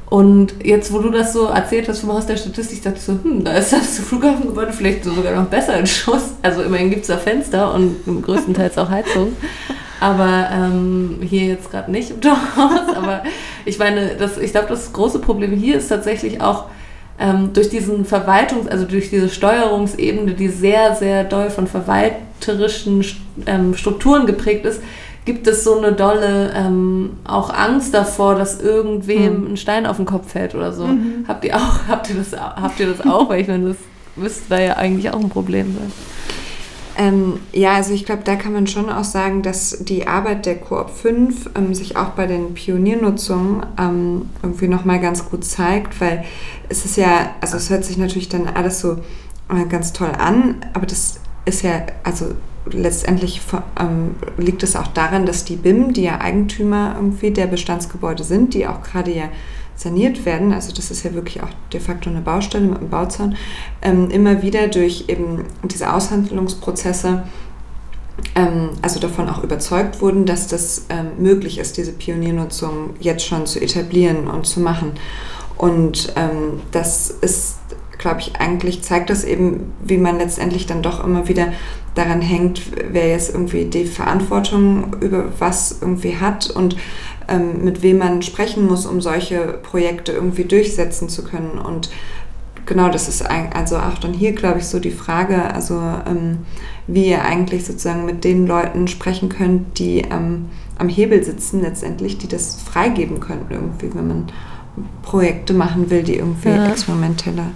[0.09, 3.55] Und jetzt, wo du das so erzählt hast vom Haus der Statistik, so, hm, da
[3.55, 6.35] ist das Flughafengebäude vielleicht sogar noch besser in Schuss.
[6.43, 9.33] Also immerhin gibt es da Fenster und größtenteils auch Heizung
[10.01, 12.95] aber ähm, hier jetzt gerade nicht im Torhaus.
[12.97, 13.23] aber
[13.65, 16.67] ich meine, das, ich glaube, das große Problem hier ist tatsächlich auch
[17.19, 23.05] ähm, durch diesen Verwaltungs-, also durch diese Steuerungsebene, die sehr, sehr doll von verwalterischen
[23.47, 24.83] ähm, Strukturen geprägt ist,
[25.25, 29.53] gibt es so eine dolle ähm, auch Angst davor, dass irgendwem mhm.
[29.53, 30.87] ein Stein auf den Kopf fällt oder so.
[30.87, 31.25] Mhm.
[31.27, 33.29] Habt ihr auch, habt ihr das, habt ihr das auch?
[33.29, 33.79] Weil ich meine, das
[34.15, 35.93] müsste da ja eigentlich auch ein Problem sein.
[36.99, 40.57] Ähm, ja, also ich glaube, da kann man schon auch sagen, dass die Arbeit der
[40.57, 46.25] Koop 5 ähm, sich auch bei den Pioniernutzungen ähm, irgendwie nochmal ganz gut zeigt, weil
[46.71, 48.93] es ist ja, also es hört sich natürlich dann alles so
[49.51, 52.35] äh, ganz toll an, aber das ist ja, also
[52.71, 53.43] letztendlich
[53.79, 58.55] ähm, liegt es auch daran, dass die BIM, die ja Eigentümer irgendwie der Bestandsgebäude sind,
[58.55, 59.29] die auch gerade ja
[59.77, 63.37] saniert werden, also das ist ja wirklich auch de facto eine Baustelle mit einem Bauzaun,
[63.83, 67.23] ähm, immer wieder durch eben diese Aushandlungsprozesse
[68.35, 73.47] ähm, also davon auch überzeugt wurden, dass das ähm, möglich ist, diese Pioniernutzung jetzt schon
[73.47, 74.93] zu etablieren und zu machen.
[75.57, 77.59] Und ähm, das ist,
[77.99, 81.53] glaube ich, eigentlich zeigt das eben, wie man letztendlich dann doch immer wieder
[81.95, 82.61] daran hängt,
[82.91, 86.51] wer jetzt irgendwie die Verantwortung über was irgendwie hat.
[86.51, 86.77] Und
[87.29, 91.59] ähm, mit wem man sprechen muss, um solche Projekte irgendwie durchsetzen zu können.
[91.59, 91.91] Und
[92.67, 95.75] genau, das ist also auch dann hier, glaube ich, so die Frage, also
[96.07, 96.39] ähm,
[96.87, 100.47] wie ihr eigentlich sozusagen mit den Leuten sprechen könnt, die ähm,
[100.79, 104.27] am Hebel sitzen letztendlich, die das freigeben können irgendwie, wenn man
[105.03, 106.69] Projekte machen will, die irgendwie ja.
[106.69, 107.47] experimenteller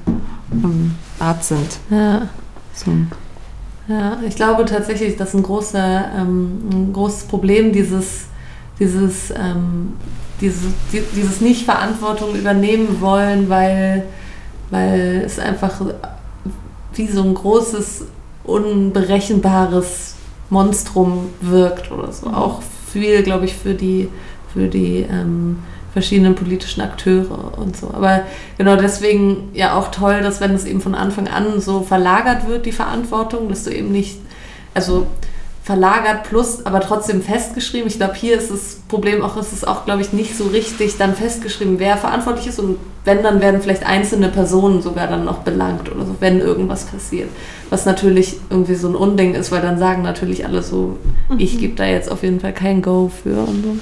[0.53, 1.79] ähm, Art sind.
[1.91, 2.29] Ja.
[2.73, 2.91] So.
[3.89, 8.27] Ja, ich glaube tatsächlich, dass ein, großer, ähm, ein großes Problem dieses,
[8.81, 9.93] dieses, ähm,
[10.41, 10.63] dieses,
[11.15, 14.05] dieses Nicht-Verantwortung übernehmen wollen, weil,
[14.71, 15.81] weil es einfach
[16.95, 18.07] wie so ein großes,
[18.45, 20.15] unberechenbares
[20.49, 22.29] Monstrum wirkt oder so.
[22.29, 22.35] Mhm.
[22.35, 24.09] Auch viel, glaube ich, für die,
[24.53, 25.59] für die ähm,
[25.93, 27.91] verschiedenen politischen Akteure und so.
[27.93, 28.23] Aber
[28.59, 32.67] genau deswegen ja auch toll, dass wenn es eben von Anfang an so verlagert wird,
[32.67, 34.19] die Verantwortung, dass du eben nicht,
[34.75, 35.07] also
[35.63, 37.87] verlagert plus, aber trotzdem festgeschrieben.
[37.87, 40.97] Ich glaube, hier ist das Problem auch, ist es auch, glaube ich, nicht so richtig
[40.97, 45.39] dann festgeschrieben, wer verantwortlich ist und wenn, dann werden vielleicht einzelne Personen sogar dann noch
[45.39, 47.29] belangt oder so, wenn irgendwas passiert.
[47.69, 50.99] Was natürlich irgendwie so ein Unding ist, weil dann sagen natürlich alle so,
[51.29, 51.39] mhm.
[51.39, 53.77] ich gebe da jetzt auf jeden Fall kein Go für und so.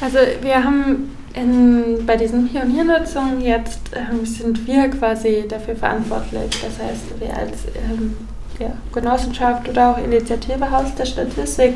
[0.00, 6.50] Also wir haben in, bei diesen Pioniernutzungen jetzt ähm, sind wir quasi dafür verantwortlich.
[6.50, 8.16] Das heißt, wir als ähm,
[8.58, 11.74] ja, Genossenschaft oder auch Initiative Haus der Statistik,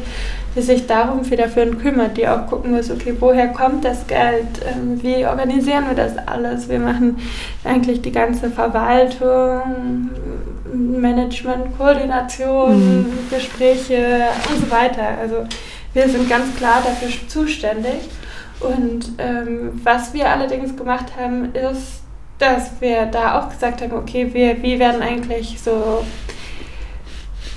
[0.54, 5.02] die sich darum federführend kümmert, die auch gucken muss, okay, woher kommt das Geld, ähm,
[5.02, 6.68] wie organisieren wir das alles?
[6.68, 7.18] Wir machen
[7.64, 10.10] eigentlich die ganze Verwaltung,
[10.72, 13.06] Management, Koordination, mhm.
[13.30, 15.18] Gespräche und so weiter.
[15.20, 15.46] Also
[15.92, 18.08] wir sind ganz klar dafür zuständig.
[18.60, 22.02] Und ähm, was wir allerdings gemacht haben, ist,
[22.38, 26.04] dass wir da auch gesagt haben, okay, wir, wie werden eigentlich so,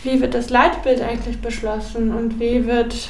[0.04, 3.10] wie wird das Leitbild eigentlich beschlossen und wie wird,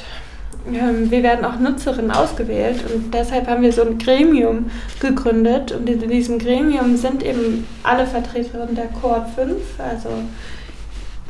[0.72, 2.84] ähm, wie werden auch Nutzerinnen ausgewählt.
[2.92, 4.70] Und deshalb haben wir so ein Gremium
[5.00, 10.08] gegründet und in diesem Gremium sind eben alle Vertreterinnen der Coop 5, also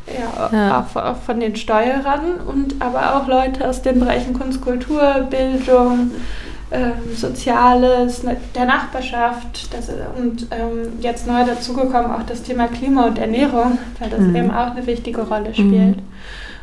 [0.07, 0.79] ja, ja.
[0.81, 6.11] Auch, auch, von den Steuerern und aber auch Leute aus den Bereichen Kunst, Kultur, Bildung,
[6.73, 13.05] ähm, Soziales, ne, der Nachbarschaft das, und ähm, jetzt neu dazugekommen auch das Thema Klima
[13.05, 14.35] und Ernährung, weil das mhm.
[14.35, 15.97] eben auch eine wichtige Rolle spielt.
[15.97, 16.03] Mhm.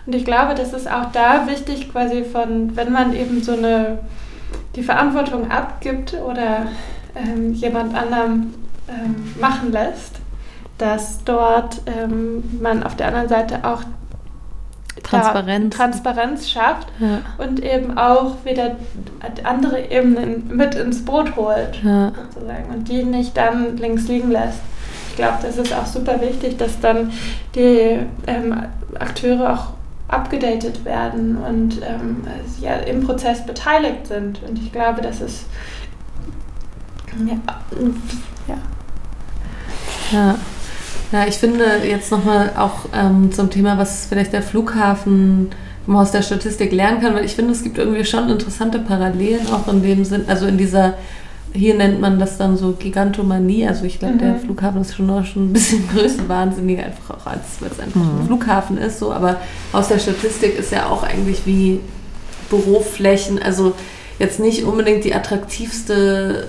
[0.07, 3.99] Und ich glaube, das ist auch da wichtig, quasi von, wenn man eben so eine,
[4.75, 6.67] die Verantwortung abgibt oder
[7.15, 8.55] ähm, jemand anderem
[8.89, 10.17] ähm, machen lässt,
[10.79, 13.83] dass dort ähm, man auf der anderen Seite auch
[15.11, 17.21] Transparenz, Transparenz schafft ja.
[17.39, 18.77] und eben auch wieder
[19.45, 22.13] andere Ebenen mit ins Boot holt, ja.
[22.33, 24.61] sozusagen, und die nicht dann links liegen lässt.
[25.11, 27.13] Ich glaube, das ist auch super wichtig, dass dann
[27.55, 28.63] die ähm,
[28.99, 29.67] Akteure auch
[30.09, 32.25] abgedatet werden und ähm,
[32.61, 34.43] ja, im Prozess beteiligt sind.
[34.43, 35.45] Und ich glaube, das ist
[37.27, 37.37] ja,
[38.49, 38.59] ja.
[40.13, 40.35] ja.
[41.13, 45.51] Ja, ich finde jetzt nochmal auch ähm, zum Thema, was vielleicht der Flughafen
[45.89, 49.67] aus der Statistik lernen kann, weil ich finde, es gibt irgendwie schon interessante Parallelen auch
[49.67, 50.95] in dem Sinn, also in dieser,
[51.53, 54.19] hier nennt man das dann so Gigantomanie, also ich glaube, mhm.
[54.19, 58.21] der Flughafen ist schon, schon ein bisschen größenwahnsinniger, einfach auch als, weil es einfach mhm.
[58.21, 59.41] ein Flughafen ist, so, aber
[59.73, 61.81] aus der Statistik ist ja auch eigentlich wie
[62.51, 63.75] Büroflächen, also
[64.21, 66.47] jetzt nicht unbedingt die attraktivste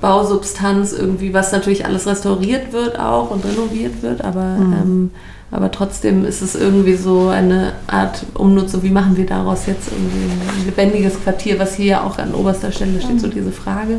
[0.00, 4.72] Bausubstanz irgendwie, was natürlich alles restauriert wird auch und renoviert wird, aber, mhm.
[4.72, 5.10] ähm,
[5.50, 10.32] aber trotzdem ist es irgendwie so eine Art Umnutzung, wie machen wir daraus jetzt irgendwie
[10.32, 13.18] ein lebendiges Quartier, was hier ja auch an oberster Stelle steht, mhm.
[13.18, 13.96] so diese Frage.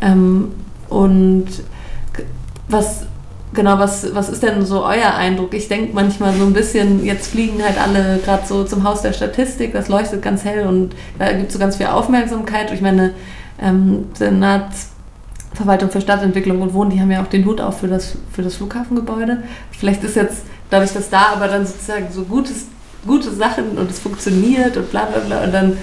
[0.00, 0.52] Ähm,
[0.88, 1.46] und
[2.68, 3.06] was
[3.54, 5.54] genau, was, was ist denn so euer Eindruck?
[5.54, 9.12] Ich denke manchmal so ein bisschen, jetzt fliegen halt alle gerade so zum Haus der
[9.12, 12.72] Statistik, das leuchtet ganz hell und da gibt es so ganz viel Aufmerksamkeit.
[12.72, 13.12] Ich meine,
[13.60, 14.90] ähm, Senats
[15.56, 18.42] Verwaltung für Stadtentwicklung und Wohnen, die haben ja auch den Hut auf für das, für
[18.42, 19.42] das Flughafengebäude.
[19.72, 22.66] Vielleicht ist jetzt dadurch, dass da aber dann sozusagen so gutes,
[23.06, 25.76] gute Sachen und es funktioniert und bla bla bla und dann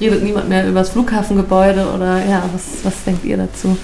[0.00, 3.76] redet niemand mehr über das Flughafengebäude oder ja, was, was denkt ihr dazu?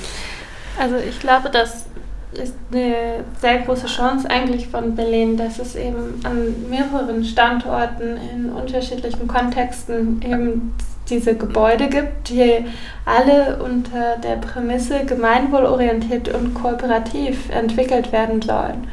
[0.78, 1.86] Also ich glaube, das
[2.32, 8.50] ist eine sehr große Chance eigentlich von Berlin, dass es eben an mehreren Standorten in
[8.50, 10.74] unterschiedlichen Kontexten eben
[11.08, 12.64] diese Gebäude gibt, die
[13.04, 18.88] alle unter der Prämisse gemeinwohlorientiert und kooperativ entwickelt werden sollen.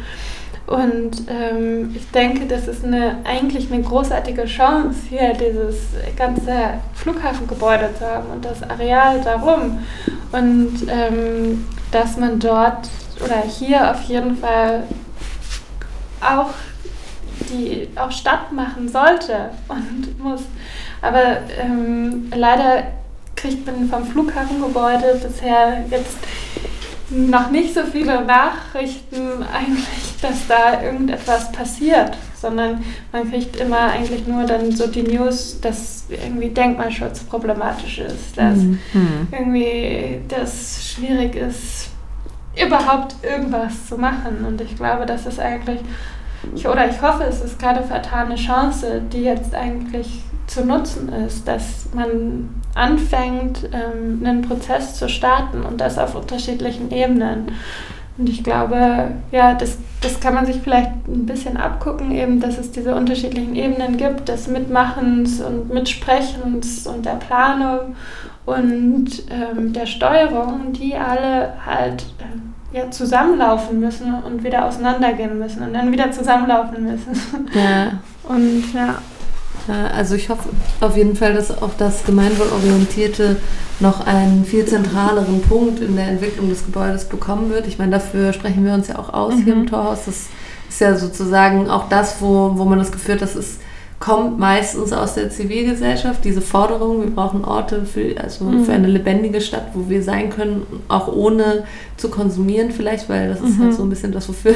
[0.65, 7.89] Und ähm, ich denke, das ist eine, eigentlich eine großartige Chance, hier dieses ganze Flughafengebäude
[7.97, 9.79] zu haben und das Areal darum.
[10.31, 12.89] Und ähm, dass man dort
[13.23, 14.83] oder hier auf jeden Fall
[16.21, 16.49] auch
[17.49, 20.43] die auch Stadt machen sollte und muss.
[21.03, 22.83] Aber ähm, leider
[23.35, 26.17] kriegt man vom Flughafengebäude bisher jetzt
[27.09, 34.25] noch nicht so viele Nachrichten eigentlich, dass da irgendetwas passiert, sondern man kriegt immer eigentlich
[34.25, 38.79] nur dann so die News, dass irgendwie Denkmalschutz problematisch ist, dass mhm.
[39.29, 41.89] irgendwie das schwierig ist,
[42.55, 44.45] überhaupt irgendwas zu machen.
[44.47, 45.81] Und ich glaube, das ist eigentlich,
[46.55, 50.23] ich, oder ich hoffe, es ist keine vertane Chance, die jetzt eigentlich
[50.53, 56.91] zu nutzen ist, dass man anfängt, ähm, einen Prozess zu starten und das auf unterschiedlichen
[56.91, 57.51] Ebenen.
[58.17, 62.59] Und ich glaube, ja, das, das kann man sich vielleicht ein bisschen abgucken, eben, dass
[62.59, 67.95] es diese unterschiedlichen Ebenen gibt, des Mitmachens und Mitsprechens und der Planung
[68.45, 75.63] und ähm, der Steuerung, die alle halt äh, ja, zusammenlaufen müssen und wieder auseinandergehen müssen
[75.63, 77.15] und dann wieder zusammenlaufen müssen.
[77.53, 77.93] Ja.
[78.25, 78.99] Und ja.
[79.67, 80.49] Also ich hoffe
[80.81, 83.37] auf jeden Fall, dass auch das Gemeinwohlorientierte
[83.79, 87.67] noch einen viel zentraleren Punkt in der Entwicklung des Gebäudes bekommen wird.
[87.67, 89.43] Ich meine, dafür sprechen wir uns ja auch aus mhm.
[89.43, 89.67] hier im.
[89.67, 90.05] Torhaus.
[90.05, 90.27] Das
[90.69, 93.59] ist ja sozusagen auch das, wo, wo man das Gefühl hat, das ist
[94.03, 98.65] kommt meistens aus der Zivilgesellschaft, diese Forderung, wir brauchen Orte für, also mhm.
[98.65, 101.63] für eine lebendige Stadt, wo wir sein können, auch ohne
[101.95, 103.47] zu konsumieren vielleicht, weil das mhm.
[103.47, 103.75] ist halt mhm.
[103.75, 104.55] so ein bisschen das, wofür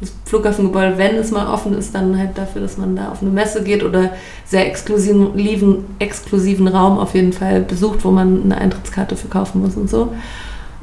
[0.00, 3.30] das Flughafengebäude, wenn es mal offen ist, dann halt dafür, dass man da auf eine
[3.30, 4.10] Messe geht oder
[4.44, 9.88] sehr exklusiven, exklusiven Raum auf jeden Fall besucht, wo man eine Eintrittskarte verkaufen muss und
[9.88, 10.12] so.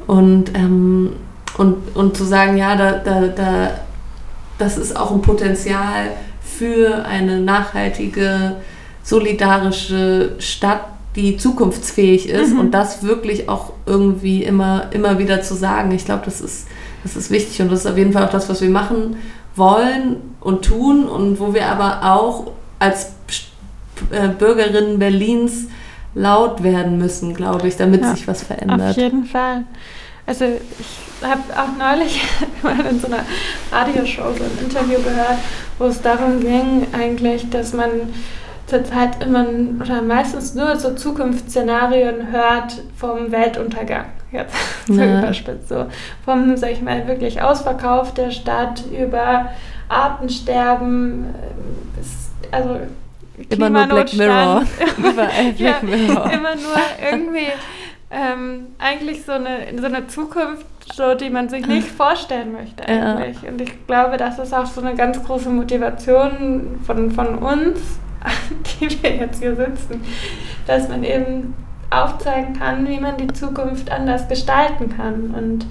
[0.08, 1.10] Und, ähm,
[1.58, 3.70] und, und zu sagen, ja, da, da, da,
[4.58, 6.08] das ist auch ein Potenzial,
[6.58, 8.56] für eine nachhaltige,
[9.02, 10.84] solidarische Stadt,
[11.16, 12.60] die zukunftsfähig ist mhm.
[12.60, 15.92] und das wirklich auch irgendwie immer, immer wieder zu sagen.
[15.92, 16.66] Ich glaube, das ist,
[17.02, 19.16] das ist wichtig und das ist auf jeden Fall auch das, was wir machen
[19.54, 23.12] wollen und tun und wo wir aber auch als
[24.10, 25.68] äh, Bürgerinnen Berlins
[26.14, 28.90] laut werden müssen, glaube ich, damit ja, sich was verändert.
[28.90, 29.64] Auf jeden Fall.
[30.26, 30.44] Also
[30.78, 32.22] ich habe auch neulich
[32.62, 33.24] mal in so einer
[33.70, 35.38] Radioshow so ein Interview gehört,
[35.78, 37.90] wo es darum ging eigentlich, dass man
[38.66, 39.46] zurzeit immer
[39.80, 44.06] oder meistens nur so Zukunftsszenarien hört vom Weltuntergang.
[44.32, 44.54] Jetzt
[44.86, 45.86] so überspitzt so.
[46.24, 49.50] Vom, sag ich mal, wirklich Ausverkauf der Stadt über
[49.88, 52.80] Artensterben, äh, also
[53.48, 54.62] Immer nur Black Mirror.
[54.96, 56.30] Überall Black ja, Mirror.
[56.32, 56.76] Immer nur
[57.10, 57.48] irgendwie
[58.14, 63.42] ähm, eigentlich so eine, so eine Zukunft, so, die man sich nicht vorstellen möchte eigentlich.
[63.42, 63.48] Ja.
[63.48, 67.80] Und ich glaube, das ist auch so eine ganz große Motivation von, von uns,
[68.80, 70.02] die wir jetzt hier sitzen,
[70.66, 71.54] dass man eben
[71.90, 75.66] aufzeigen kann, wie man die Zukunft anders gestalten kann und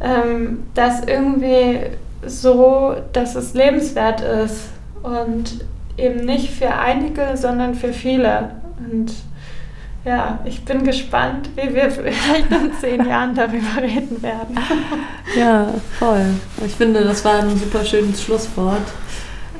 [0.00, 1.80] ähm, das irgendwie
[2.24, 4.70] so, dass es lebenswert ist
[5.02, 5.64] und
[5.96, 8.50] eben nicht für einige, sondern für viele.
[8.90, 9.12] Und
[10.08, 14.58] ja, ich bin gespannt, wie wir vielleicht in zehn Jahren darüber reden werden.
[15.38, 16.24] Ja, voll.
[16.66, 18.86] Ich finde, das war ein super schönes Schlusswort.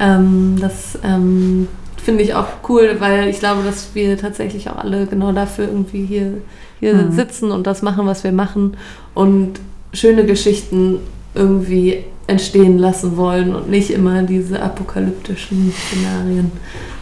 [0.01, 1.69] Ähm, das ähm,
[2.03, 6.07] finde ich auch cool, weil ich glaube, dass wir tatsächlich auch alle genau dafür irgendwie
[6.07, 6.39] hier,
[6.81, 7.13] hier mhm.
[7.13, 8.77] sitzen und das machen, was wir machen
[9.15, 9.61] und
[9.93, 11.01] schöne Geschichten
[11.35, 16.53] irgendwie entstehen lassen wollen und nicht immer diese apokalyptischen Szenarien,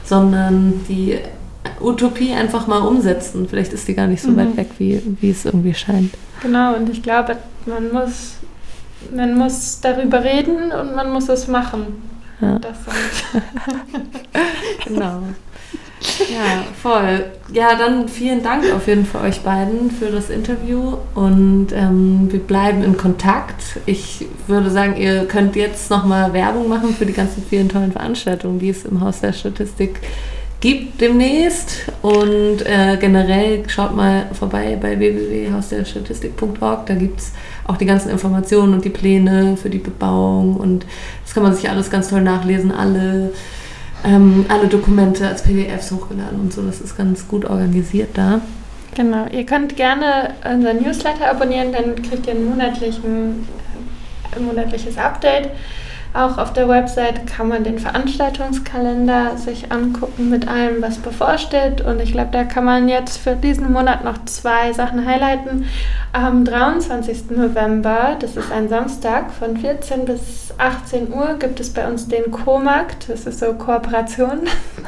[0.05, 1.19] sondern die
[1.81, 3.47] Utopie einfach mal umsetzen.
[3.49, 4.37] Vielleicht ist die gar nicht so mhm.
[4.37, 6.15] weit weg, wie, wie es irgendwie scheint.
[6.43, 8.35] Genau, und ich glaube, man muss,
[9.15, 12.03] man muss darüber reden und man muss es machen.
[12.41, 12.59] Ja.
[12.59, 12.77] Das
[14.85, 15.23] genau.
[16.31, 17.25] Ja, voll.
[17.53, 22.41] Ja, dann vielen Dank auf jeden Fall euch beiden für das Interview und ähm, wir
[22.41, 23.81] bleiben in Kontakt.
[23.87, 28.59] Ich würde sagen, ihr könnt jetzt nochmal Werbung machen für die ganzen vielen tollen Veranstaltungen,
[28.59, 31.93] die es im Haus der Statistik gibt demnächst.
[32.03, 36.87] Und äh, generell schaut mal vorbei bei www.hausderstatistik.org.
[36.87, 37.33] Da gibt es
[37.67, 40.57] auch die ganzen Informationen und die Pläne für die Bebauung.
[40.57, 40.87] Und
[41.25, 42.73] das kann man sich alles ganz toll nachlesen.
[42.73, 43.33] Alle,
[44.05, 46.63] ähm, alle Dokumente als PDFs hochgeladen und so.
[46.63, 48.41] Das ist ganz gut organisiert da.
[48.97, 53.47] Genau, ihr könnt gerne unseren Newsletter abonnieren, dann kriegt ihr ein,
[54.35, 55.51] ein monatliches Update.
[56.15, 61.81] Auch auf der Website kann man den Veranstaltungskalender sich angucken mit allem, was bevorsteht.
[61.81, 65.67] Und ich glaube, da kann man jetzt für diesen Monat noch zwei Sachen highlighten.
[66.13, 67.31] Am 23.
[67.31, 72.31] November, das ist ein Samstag, von 14 bis 18 Uhr gibt es bei uns den
[72.31, 73.09] Co-Markt.
[73.09, 74.41] Das ist so Kooperation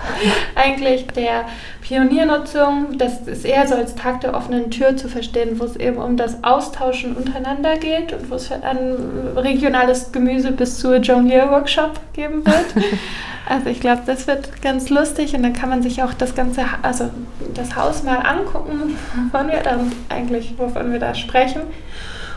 [0.55, 1.45] eigentlich der
[1.83, 2.97] Pioniernutzung.
[2.97, 6.16] Das ist eher so als Tag der offenen Tür zu verstehen, wo es eben um
[6.16, 8.97] das Austauschen untereinander geht und wo es ein
[9.37, 12.75] regionales Gemüse bis zur Jonglier-Workshop geben wird.
[13.51, 16.64] Also ich glaube, das wird ganz lustig und dann kann man sich auch das ganze,
[16.83, 17.09] also
[17.55, 21.62] das Haus mal angucken, wovon wir dann eigentlich, wovon wir da sprechen.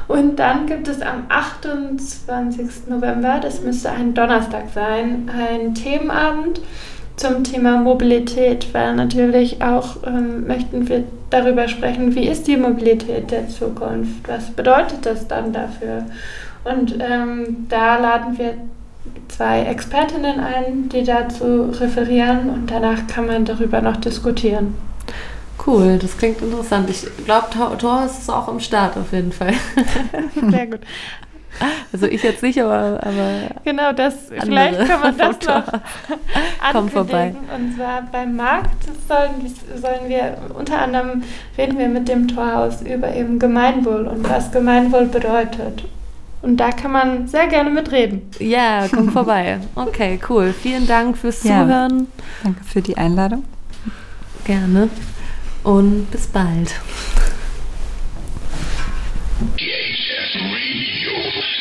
[0.08, 2.88] Und dann gibt es am 28.
[2.88, 6.62] November, das müsste ein Donnerstag sein, einen Themenabend
[7.18, 13.32] zum Thema Mobilität, weil natürlich auch ähm, möchten wir darüber sprechen, wie ist die Mobilität
[13.32, 16.06] der Zukunft, was bedeutet das dann dafür.
[16.64, 18.54] Und ähm, da laden wir
[19.28, 24.76] zwei Expertinnen ein, die dazu referieren und danach kann man darüber noch diskutieren.
[25.66, 26.90] Cool, das klingt interessant.
[26.90, 27.48] Ich glaube,
[27.78, 29.54] Thor ist auch am Start auf jeden Fall.
[30.50, 30.82] Sehr gut.
[31.92, 33.32] Also ich jetzt nicht, aber, aber
[33.64, 34.16] genau das.
[34.30, 35.64] Vielleicht kann man das noch
[36.72, 37.36] Komm vorbei.
[37.56, 41.24] Und zwar beim Markt sollen, sollen wir unter anderem
[41.58, 45.84] reden wir mit dem Torhaus über eben Gemeinwohl und was Gemeinwohl bedeutet.
[46.42, 48.24] Und da kann man sehr gerne mitreden.
[48.40, 49.60] Ja, komm vorbei.
[49.76, 50.54] Okay, cool.
[50.54, 51.62] Vielen Dank fürs ja.
[51.62, 52.08] Zuhören.
[52.44, 53.44] Danke für die Einladung.
[54.46, 54.90] Gerne.
[55.64, 56.74] Und bis bald.